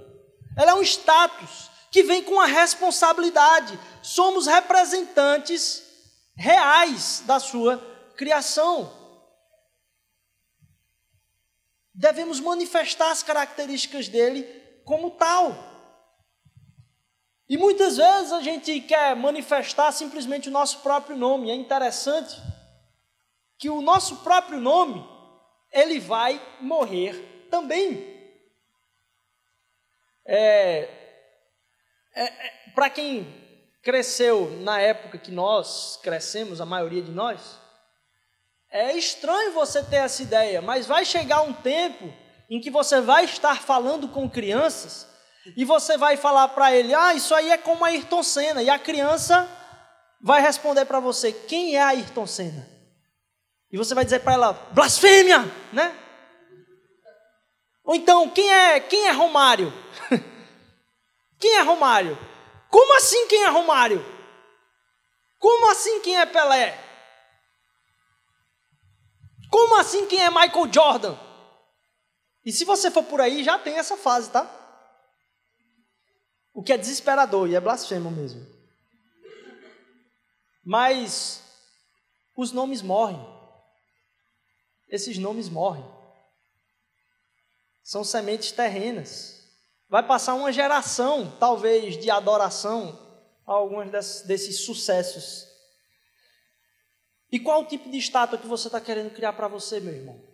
[0.56, 3.78] ela é um status que vem com a responsabilidade.
[4.02, 5.82] Somos representantes
[6.36, 7.78] reais da sua
[8.16, 8.92] criação.
[11.94, 14.42] Devemos manifestar as características dele
[14.84, 15.75] como tal.
[17.48, 21.50] E muitas vezes a gente quer manifestar simplesmente o nosso próprio nome.
[21.50, 22.40] É interessante
[23.56, 25.06] que o nosso próprio nome
[25.72, 28.14] ele vai morrer também.
[30.24, 30.88] É,
[32.14, 33.26] é, é Para quem
[33.80, 37.60] cresceu na época que nós crescemos, a maioria de nós,
[38.68, 42.12] é estranho você ter essa ideia, mas vai chegar um tempo
[42.50, 45.15] em que você vai estar falando com crianças
[45.54, 48.70] e você vai falar para ele: "Ah, isso aí é como a Ayrton Senna", e
[48.70, 49.48] a criança
[50.20, 52.66] vai responder para você: "Quem é a Ayrton Senna?"
[53.70, 55.94] E você vai dizer para ela: "Blasfêmia", né?
[57.84, 59.72] Ou então, quem é, quem é Romário?
[61.38, 62.18] quem é Romário?
[62.68, 64.04] Como assim quem é Romário?
[65.38, 66.76] Como assim quem é Pelé?
[69.50, 71.16] Como assim quem é Michael Jordan?
[72.44, 74.48] E se você for por aí, já tem essa fase, tá?
[76.56, 78.40] O que é desesperador e é blasfemo mesmo.
[80.64, 81.42] Mas
[82.34, 83.20] os nomes morrem.
[84.88, 85.84] Esses nomes morrem.
[87.84, 89.46] São sementes terrenas.
[89.86, 92.98] Vai passar uma geração, talvez, de adoração
[93.46, 95.46] a alguns desses, desses sucessos.
[97.30, 100.26] E qual o tipo de estátua que você está querendo criar para você, meu irmão?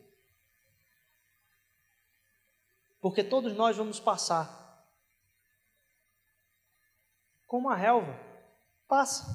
[3.00, 4.61] Porque todos nós vamos passar.
[7.52, 8.18] Como a relva.
[8.88, 9.26] Passa.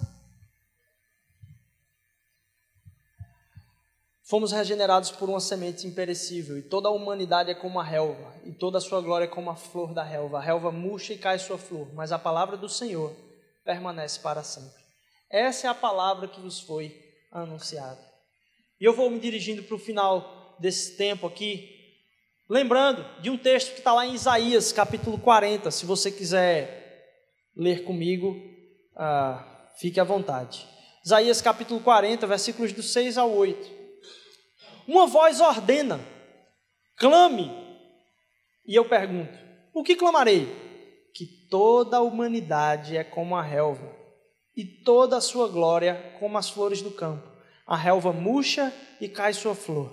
[4.24, 8.51] Fomos regenerados por uma semente imperecível, e toda a humanidade é como a relva, e
[8.51, 10.39] toda a sua glória é como a flor da relva.
[10.39, 13.15] A relva murcha e cai sua flor, mas a palavra do Senhor
[13.63, 14.82] permanece para sempre.
[15.30, 16.99] Essa é a palavra que vos foi
[17.32, 18.03] anunciada.
[18.82, 21.70] E eu vou me dirigindo para o final desse tempo aqui,
[22.49, 25.70] lembrando de um texto que está lá em Isaías, capítulo 40.
[25.70, 26.76] Se você quiser
[27.57, 28.39] ler comigo,
[28.95, 29.43] ah,
[29.79, 30.67] fique à vontade.
[31.03, 33.69] Isaías, capítulo 40, versículos do 6 ao 8.
[34.87, 35.99] Uma voz ordena:
[36.97, 37.51] clame.
[38.65, 39.37] E eu pergunto:
[39.73, 40.47] o que clamarei?
[41.13, 43.91] Que toda a humanidade é como a relva,
[44.55, 47.27] e toda a sua glória como as flores do campo.
[47.65, 49.91] A relva murcha e cai sua flor.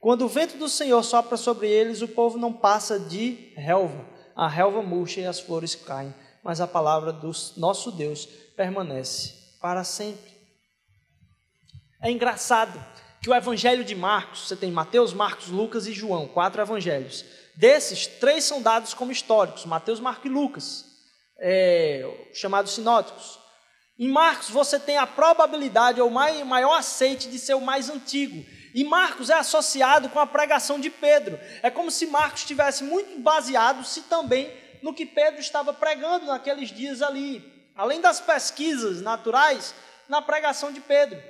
[0.00, 4.04] Quando o vento do Senhor sopra sobre eles, o povo não passa de relva.
[4.34, 6.12] A relva murcha e as flores caem,
[6.42, 8.26] mas a palavra do nosso Deus
[8.56, 10.32] permanece para sempre.
[12.00, 12.84] É engraçado
[13.22, 17.24] que o evangelho de Marcos, você tem Mateus, Marcos, Lucas e João, quatro evangelhos.
[17.54, 20.84] Desses, três são dados como históricos: Mateus, Marcos e Lucas,
[21.38, 23.38] é, chamados sinóticos.
[23.98, 28.44] Em Marcos, você tem a probabilidade ou o maior aceite de ser o mais antigo.
[28.74, 31.38] E Marcos é associado com a pregação de Pedro.
[31.62, 34.50] É como se Marcos estivesse muito baseado, se também,
[34.82, 37.70] no que Pedro estava pregando naqueles dias ali.
[37.74, 39.74] Além das pesquisas naturais,
[40.08, 41.22] na pregação de Pedro.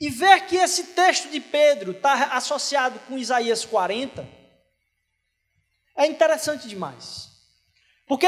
[0.00, 4.26] E ver que esse texto de Pedro está associado com Isaías 40
[5.96, 7.28] é interessante demais.
[8.06, 8.26] Porque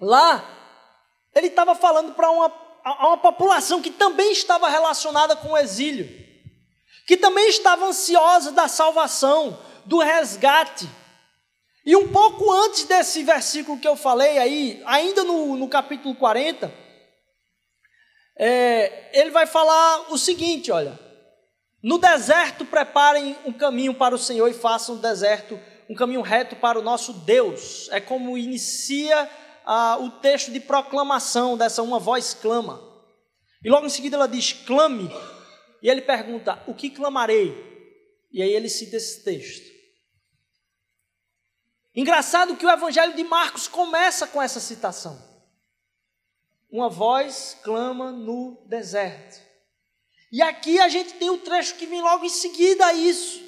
[0.00, 0.44] lá
[1.34, 2.52] ele estava falando para uma,
[2.84, 6.08] uma população que também estava relacionada com o exílio,
[7.06, 10.88] que também estava ansiosa da salvação, do resgate.
[11.86, 16.72] E um pouco antes desse versículo que eu falei aí, ainda no, no capítulo 40,
[18.36, 20.98] é, ele vai falar o seguinte: olha,
[21.82, 26.56] no deserto preparem um caminho para o Senhor e façam o deserto um caminho reto
[26.56, 27.88] para o nosso Deus.
[27.90, 29.30] É como inicia
[29.66, 32.82] ah, o texto de proclamação dessa uma voz clama.
[33.62, 35.10] E logo em seguida ela diz: clame.
[35.82, 37.54] E ele pergunta: o que clamarei?
[38.32, 39.73] E aí ele cita esse texto.
[41.94, 45.34] Engraçado que o Evangelho de Marcos começa com essa citação
[46.74, 49.40] uma voz clama no deserto.
[50.32, 53.40] E aqui a gente tem o trecho que vem logo em seguida a isso.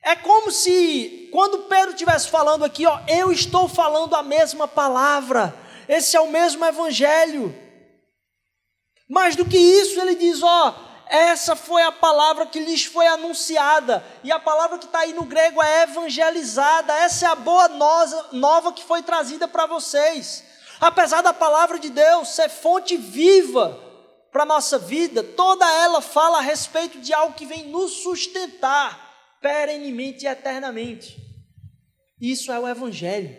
[0.00, 5.52] É como se, quando Pedro estivesse falando aqui, ó, eu estou falando a mesma palavra,
[5.88, 7.52] esse é o mesmo evangelho.
[9.08, 14.04] Mais do que isso, ele diz: ó, essa foi a palavra que lhes foi anunciada,
[14.22, 17.68] e a palavra que está aí no grego é evangelizada, essa é a boa
[18.32, 20.44] nova que foi trazida para vocês.
[20.80, 23.78] Apesar da palavra de Deus ser fonte viva
[24.30, 29.08] para a nossa vida, toda ela fala a respeito de algo que vem nos sustentar
[29.42, 31.16] perenemente e eternamente.
[32.20, 33.36] Isso é o Evangelho.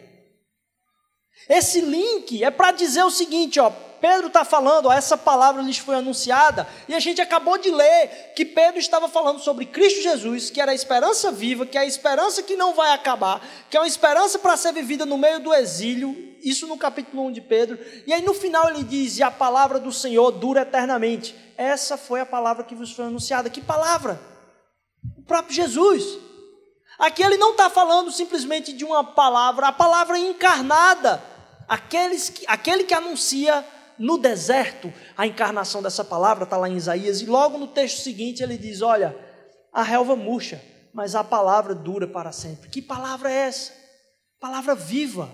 [1.47, 5.77] Esse link é para dizer o seguinte, ó, Pedro está falando, ó, essa palavra lhes
[5.77, 10.49] foi anunciada, e a gente acabou de ler que Pedro estava falando sobre Cristo Jesus,
[10.49, 13.39] que era a esperança viva, que é a esperança que não vai acabar,
[13.69, 17.31] que é uma esperança para ser vivida no meio do exílio, isso no capítulo 1
[17.33, 17.77] de Pedro,
[18.07, 21.35] e aí no final ele diz: e a palavra do Senhor dura eternamente.
[21.55, 23.47] Essa foi a palavra que vos foi anunciada.
[23.47, 24.19] Que palavra?
[25.15, 26.03] O próprio Jesus.
[26.97, 31.23] Aqui ele não está falando simplesmente de uma palavra, a palavra encarnada,
[31.67, 33.63] aqueles que, aquele que anuncia
[33.97, 38.41] no deserto a encarnação dessa palavra, está lá em Isaías, e logo no texto seguinte
[38.41, 39.15] ele diz: Olha,
[39.71, 40.61] a relva murcha,
[40.93, 42.69] mas a palavra dura para sempre.
[42.69, 43.73] Que palavra é essa?
[44.39, 45.29] Palavra viva.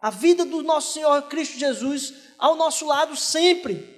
[0.00, 3.94] A vida do nosso Senhor Cristo Jesus ao nosso lado sempre.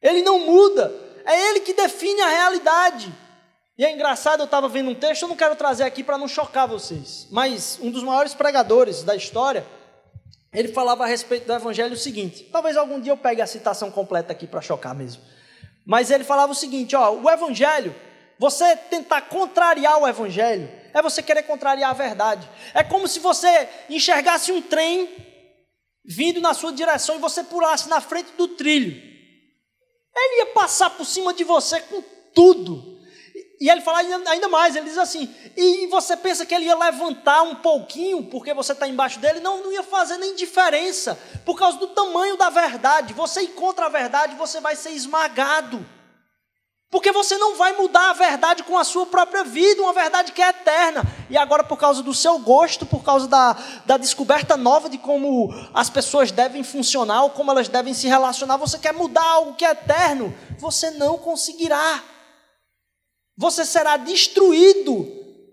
[0.00, 0.92] Ele não muda,
[1.24, 3.12] é Ele que define a realidade.
[3.76, 6.28] E é engraçado, eu estava vendo um texto, eu não quero trazer aqui para não
[6.28, 9.66] chocar vocês, mas um dos maiores pregadores da história,
[10.52, 13.90] ele falava a respeito do Evangelho o seguinte: talvez algum dia eu pegue a citação
[13.90, 15.22] completa aqui para chocar mesmo.
[15.86, 17.94] Mas ele falava o seguinte: ó, o Evangelho,
[18.38, 22.48] você tentar contrariar o Evangelho, é você querer contrariar a verdade.
[22.74, 25.08] É como se você enxergasse um trem
[26.04, 29.10] vindo na sua direção e você pulasse na frente do trilho.
[30.14, 32.02] Ele ia passar por cima de você com
[32.34, 32.91] tudo.
[33.62, 37.42] E ele fala ainda mais, ele diz assim, e você pensa que ele ia levantar
[37.42, 39.38] um pouquinho porque você está embaixo dele?
[39.38, 43.14] Não, não ia fazer nem diferença, por causa do tamanho da verdade.
[43.14, 45.86] Você encontra a verdade, você vai ser esmagado.
[46.90, 50.42] Porque você não vai mudar a verdade com a sua própria vida, uma verdade que
[50.42, 51.04] é eterna.
[51.30, 53.56] E agora, por causa do seu gosto, por causa da,
[53.86, 58.56] da descoberta nova de como as pessoas devem funcionar, ou como elas devem se relacionar,
[58.56, 62.02] você quer mudar algo que é eterno, você não conseguirá.
[63.42, 65.04] Você será destruído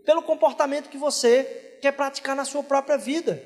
[0.06, 3.42] pelo comportamento que você quer praticar na sua própria vida.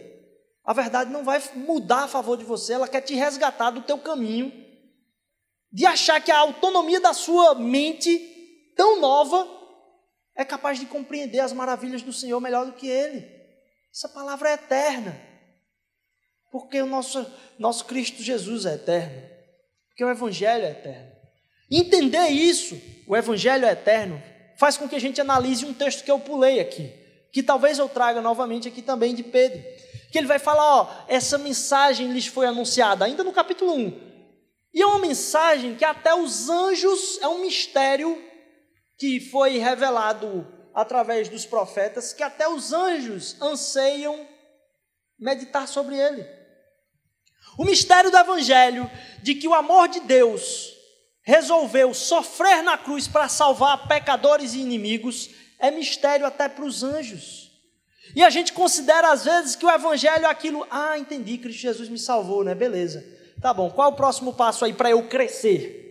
[0.66, 3.98] A verdade não vai mudar a favor de você, ela quer te resgatar do teu
[3.98, 4.52] caminho
[5.72, 8.20] de achar que a autonomia da sua mente,
[8.76, 9.48] tão nova,
[10.36, 13.26] é capaz de compreender as maravilhas do Senhor melhor do que Ele.
[13.96, 15.18] Essa palavra é eterna.
[16.52, 17.26] Porque o nosso,
[17.58, 19.24] nosso Cristo Jesus é eterno.
[19.88, 21.14] Porque o Evangelho é eterno.
[21.72, 24.22] Entender isso, o Evangelho é eterno,
[24.64, 26.90] faz com que a gente analise um texto que eu pulei aqui,
[27.34, 29.62] que talvez eu traga novamente aqui também de Pedro.
[30.10, 34.14] Que ele vai falar: ó, essa mensagem lhes foi anunciada, ainda no capítulo 1.
[34.74, 38.18] E é uma mensagem que até os anjos é um mistério
[38.98, 44.26] que foi revelado através dos profetas, que até os anjos anseiam
[45.20, 46.26] meditar sobre ele.
[47.58, 48.90] O mistério do Evangelho
[49.22, 50.74] de que o amor de Deus
[51.24, 57.52] resolveu sofrer na cruz para salvar pecadores e inimigos é mistério até para os anjos.
[58.16, 61.88] E a gente considera às vezes que o Evangelho é aquilo, ah, entendi, Cristo Jesus
[61.88, 62.54] me salvou, né?
[62.54, 63.04] Beleza.
[63.42, 65.82] Tá bom, qual é o próximo passo aí para eu crescer?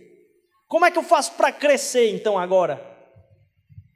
[0.67, 2.81] Como é que eu faço para crescer então agora?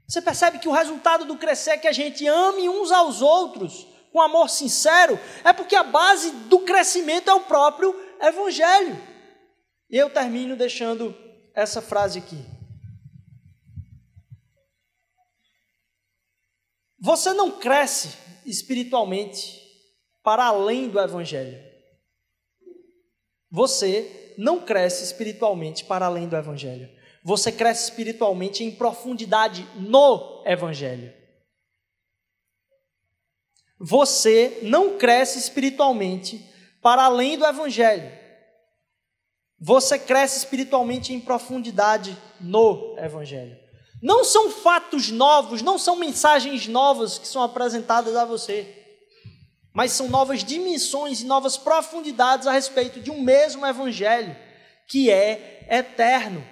[0.08, 3.88] Você percebe que o resultado do crescer é que a gente ame uns aos outros
[4.12, 8.98] com amor sincero, é porque a base do crescimento é o próprio Evangelho.
[9.90, 11.16] E eu termino deixando
[11.58, 12.45] essa frase aqui.
[16.99, 19.60] Você não cresce espiritualmente
[20.22, 21.60] para além do Evangelho.
[23.49, 26.89] Você não cresce espiritualmente para além do Evangelho.
[27.24, 31.12] Você cresce espiritualmente em profundidade no Evangelho.
[33.80, 36.38] Você não cresce espiritualmente
[36.82, 38.16] para além do Evangelho.
[39.60, 43.58] Você cresce espiritualmente em profundidade no Evangelho.
[44.01, 48.78] Não são fatos novos, não são mensagens novas que são apresentadas a você
[49.78, 54.36] mas são novas dimensões e novas profundidades a respeito de um mesmo evangelho
[54.88, 56.43] que é eterno,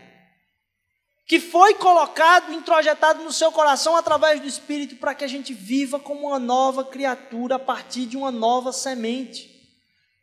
[1.26, 6.00] que foi colocado, introjetado no seu coração através do Espírito para que a gente viva
[6.00, 9.50] como uma nova criatura a partir de uma nova semente.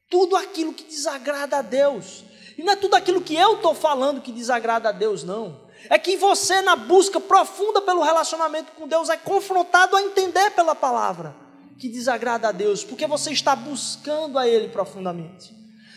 [0.08, 2.22] Tudo aquilo que desagrada a Deus,
[2.56, 5.60] e não é tudo aquilo que eu estou falando que desagrada a Deus, não.
[5.88, 10.74] É que você, na busca profunda pelo relacionamento com Deus, é confrontado a entender pela
[10.74, 11.34] palavra
[11.78, 15.52] que desagrada a Deus, porque você está buscando a Ele profundamente.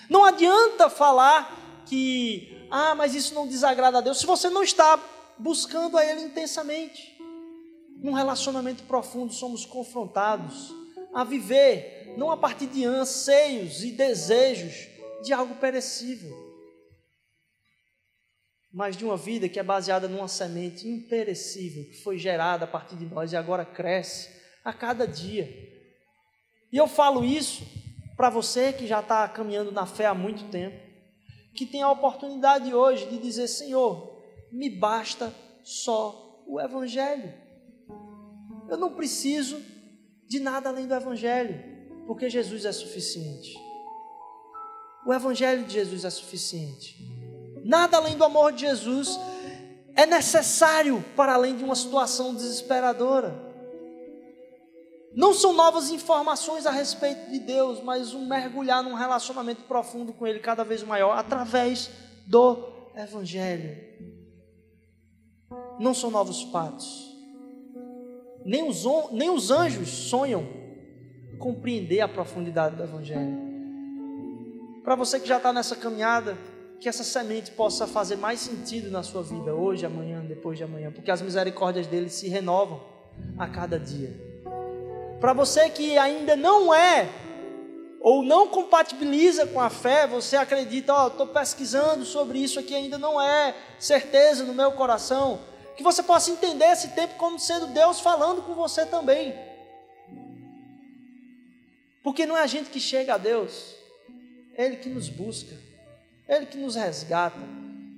[0.10, 4.99] Não adianta falar que, ah, mas isso não desagrada a Deus, se você não está
[5.38, 7.16] buscando a Ele intensamente.
[7.97, 10.74] Num relacionamento profundo, somos confrontados
[11.14, 14.88] a viver, não a partir de anseios e desejos
[15.24, 16.44] de algo perecível,
[18.76, 22.97] mas de uma vida que é baseada numa semente imperecível, que foi gerada a partir
[22.97, 24.30] de nós e agora cresce
[24.65, 25.49] a cada dia.
[26.73, 27.63] E eu falo isso
[28.17, 30.78] para você que já está caminhando na fé há muito tempo,
[31.55, 34.21] que tem a oportunidade hoje de dizer: Senhor,
[34.51, 37.34] me basta só o Evangelho.
[38.67, 39.57] Eu não preciso
[40.28, 41.63] de nada além do Evangelho,
[42.05, 43.57] porque Jesus é suficiente.
[45.07, 47.14] O Evangelho de Jesus é suficiente.
[47.66, 49.20] Nada além do amor de Jesus
[49.95, 53.34] é necessário para além de uma situação desesperadora.
[55.16, 60.28] Não são novas informações a respeito de Deus, mas um mergulhar num relacionamento profundo com
[60.28, 61.89] Ele cada vez maior através
[62.28, 63.76] do Evangelho.
[65.80, 67.16] Não são novos patos.
[68.45, 70.45] Nem os, nem os anjos sonham
[71.39, 73.39] compreender a profundidade do Evangelho.
[74.84, 76.38] Para você que já está nessa caminhada,
[76.86, 80.91] que essa semente possa fazer mais sentido na sua vida, hoje, amanhã, depois de amanhã,
[80.91, 82.79] porque as misericórdias dele se renovam
[83.39, 84.13] a cada dia.
[85.19, 87.09] Para você que ainda não é
[87.99, 92.75] ou não compatibiliza com a fé, você acredita, ó, oh, estou pesquisando sobre isso aqui,
[92.75, 95.39] ainda não é certeza no meu coração,
[95.75, 99.33] que você possa entender esse tempo como sendo Deus falando com você também.
[102.03, 103.73] Porque não é a gente que chega a Deus,
[104.55, 105.64] é Ele que nos busca.
[106.28, 107.39] Ele que nos resgata.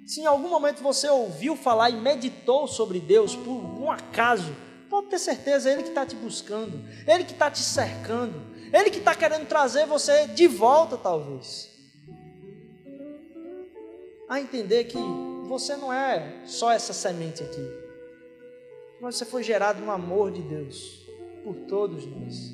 [0.05, 4.55] Se em algum momento você ouviu falar e meditou sobre Deus por um acaso,
[4.89, 8.89] pode ter certeza, é Ele que está te buscando, Ele que está te cercando, Ele
[8.89, 11.69] que está querendo trazer você de volta, talvez.
[14.29, 14.97] A entender que
[15.47, 17.65] você não é só essa semente aqui,
[19.01, 21.05] mas você foi gerado no amor de Deus
[21.43, 22.53] por todos nós.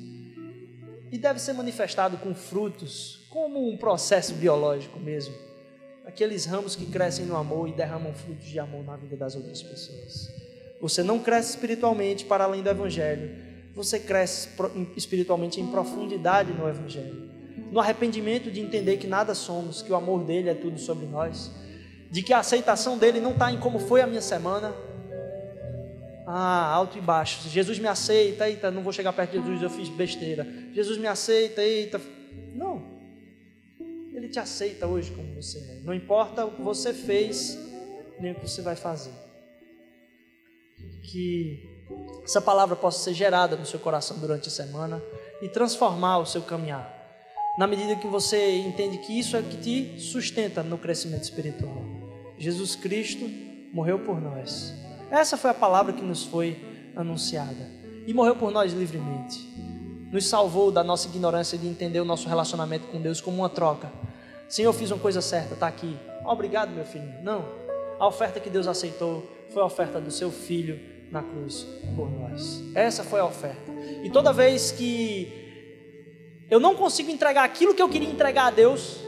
[1.10, 5.53] E deve ser manifestado com frutos, como um processo biológico mesmo
[6.04, 9.62] aqueles ramos que crescem no amor e derramam frutos de amor na vida das outras
[9.62, 10.30] pessoas.
[10.80, 13.30] Você não cresce espiritualmente para além do Evangelho,
[13.74, 14.48] você cresce
[14.96, 17.30] espiritualmente em profundidade no Evangelho,
[17.72, 21.50] no arrependimento de entender que nada somos, que o amor dele é tudo sobre nós,
[22.10, 24.72] de que a aceitação dele não está em como foi a minha semana.
[26.26, 27.48] Ah, alto e baixo.
[27.48, 30.46] Jesus me aceita, eita, não vou chegar perto de Jesus, eu fiz besteira.
[30.72, 32.00] Jesus me aceita, eita.
[32.54, 32.73] Não.
[34.34, 35.80] Te aceita hoje como você é.
[35.84, 37.56] Não importa o que você fez,
[38.18, 39.12] nem o que você vai fazer.
[41.04, 41.62] Que
[42.24, 45.00] essa palavra possa ser gerada no seu coração durante a semana
[45.40, 46.92] e transformar o seu caminhar.
[47.56, 51.84] Na medida que você entende que isso é que te sustenta no crescimento espiritual.
[52.36, 53.30] Jesus Cristo
[53.72, 54.74] morreu por nós.
[55.12, 56.60] Essa foi a palavra que nos foi
[56.96, 57.70] anunciada.
[58.04, 59.48] E morreu por nós livremente.
[60.10, 63.92] Nos salvou da nossa ignorância de entender o nosso relacionamento com Deus como uma troca
[64.48, 65.96] Senhor, eu fiz uma coisa certa, está aqui.
[66.24, 67.12] Obrigado, meu filho.
[67.22, 67.44] Não.
[67.98, 70.80] A oferta que Deus aceitou foi a oferta do seu filho
[71.10, 71.66] na cruz
[71.96, 72.62] por nós.
[72.74, 73.72] Essa foi a oferta.
[74.02, 78.98] E toda vez que eu não consigo entregar aquilo que eu queria entregar a Deus,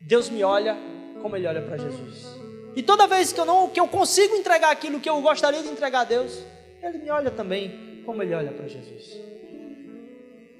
[0.00, 0.76] Deus me olha
[1.22, 2.26] como Ele olha para Jesus.
[2.74, 5.68] E toda vez que eu não que eu consigo entregar aquilo que eu gostaria de
[5.68, 6.42] entregar a Deus,
[6.82, 9.28] Ele me olha também como Ele olha para Jesus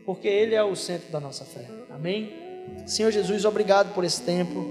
[0.09, 1.66] porque Ele é o centro da nossa fé.
[1.91, 2.32] Amém?
[2.86, 4.64] Senhor Jesus, obrigado por esse tempo.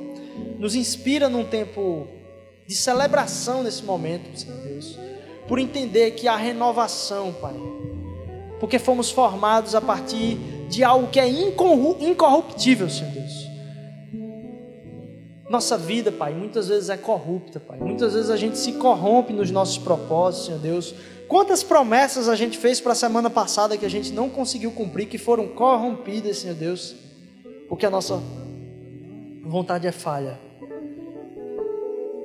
[0.57, 2.07] Nos inspira num tempo
[2.65, 4.97] de celebração nesse momento, Senhor Deus,
[5.47, 7.55] por entender que há renovação, Pai,
[8.59, 10.37] porque fomos formados a partir
[10.69, 13.47] de algo que é incorruptível, Senhor Deus.
[15.49, 17.79] Nossa vida, Pai, muitas vezes é corrupta, Pai.
[17.79, 20.93] Muitas vezes a gente se corrompe nos nossos propósitos, Senhor Deus,
[21.27, 25.07] Quantas promessas a gente fez para a semana passada que a gente não conseguiu cumprir,
[25.07, 26.95] que foram corrompidas, Senhor Deus,
[27.67, 28.21] porque a nossa
[29.43, 30.39] vontade é falha.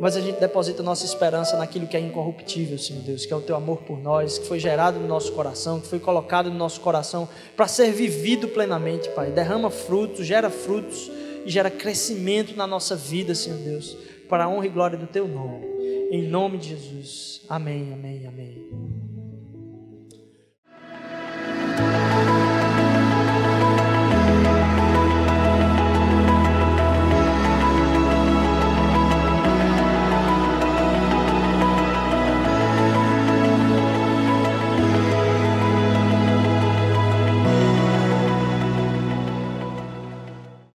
[0.00, 3.40] Mas a gente deposita nossa esperança naquilo que é incorruptível, Senhor Deus, que é o
[3.40, 6.80] teu amor por nós, que foi gerado no nosso coração, que foi colocado no nosso
[6.80, 9.30] coração para ser vivido plenamente, Pai.
[9.30, 11.08] Derrama frutos, gera frutos
[11.46, 13.96] e gera crescimento na nossa vida, Senhor Deus,
[14.28, 15.66] para a honra e glória do teu nome.
[16.10, 17.42] Em nome de Jesus.
[17.48, 19.11] Amém, amém, amém.